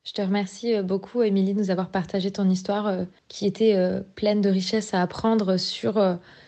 Je 0.05 0.13
te 0.13 0.21
remercie 0.21 0.73
euh, 0.73 0.81
beaucoup, 0.81 1.21
Émilie, 1.21 1.53
de 1.53 1.59
nous 1.59 1.69
avoir 1.69 1.89
partagé 1.89 2.31
ton 2.31 2.49
histoire 2.49 2.87
euh, 2.87 3.03
qui 3.27 3.45
était 3.45 3.75
pleine 4.15 4.39
de 4.39 4.49
richesses 4.49 4.93
à 4.93 5.01
apprendre 5.01 5.57
sur 5.57 6.01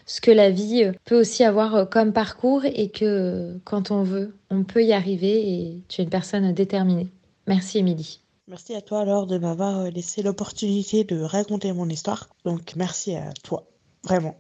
ce 0.06 0.22
que 0.22 0.32
la 0.32 0.50
vie 0.50 0.92
peut 1.04 1.20
aussi 1.20 1.44
avoir 1.44 1.90
comme 1.90 2.14
parcours 2.14 2.64
et 2.64 2.90
que 2.90 3.60
quand 3.66 3.92
on 3.92 4.04
veut, 4.04 4.38
on 4.50 4.64
peut 4.64 4.84
y 4.84 4.94
arriver 4.94 5.50
et 5.52 5.82
tu 5.90 6.02
es 6.02 6.04
une 6.06 6.10
personne 6.10 6.54
déterminée. 6.54 7.10
Merci, 7.48 7.80
Émilie. 7.80 8.22
Merci 8.48 8.76
à 8.76 8.82
toi 8.82 9.02
alors 9.02 9.28
de 9.28 9.38
m'avoir 9.38 9.90
laissé 9.92 10.22
l'opportunité 10.22 11.04
de 11.04 11.20
raconter 11.20 11.74
mon 11.74 11.90
histoire. 11.90 12.30
Donc 12.46 12.76
merci 12.76 13.16
à 13.16 13.34
toi, 13.44 13.66
vraiment. 14.04 14.34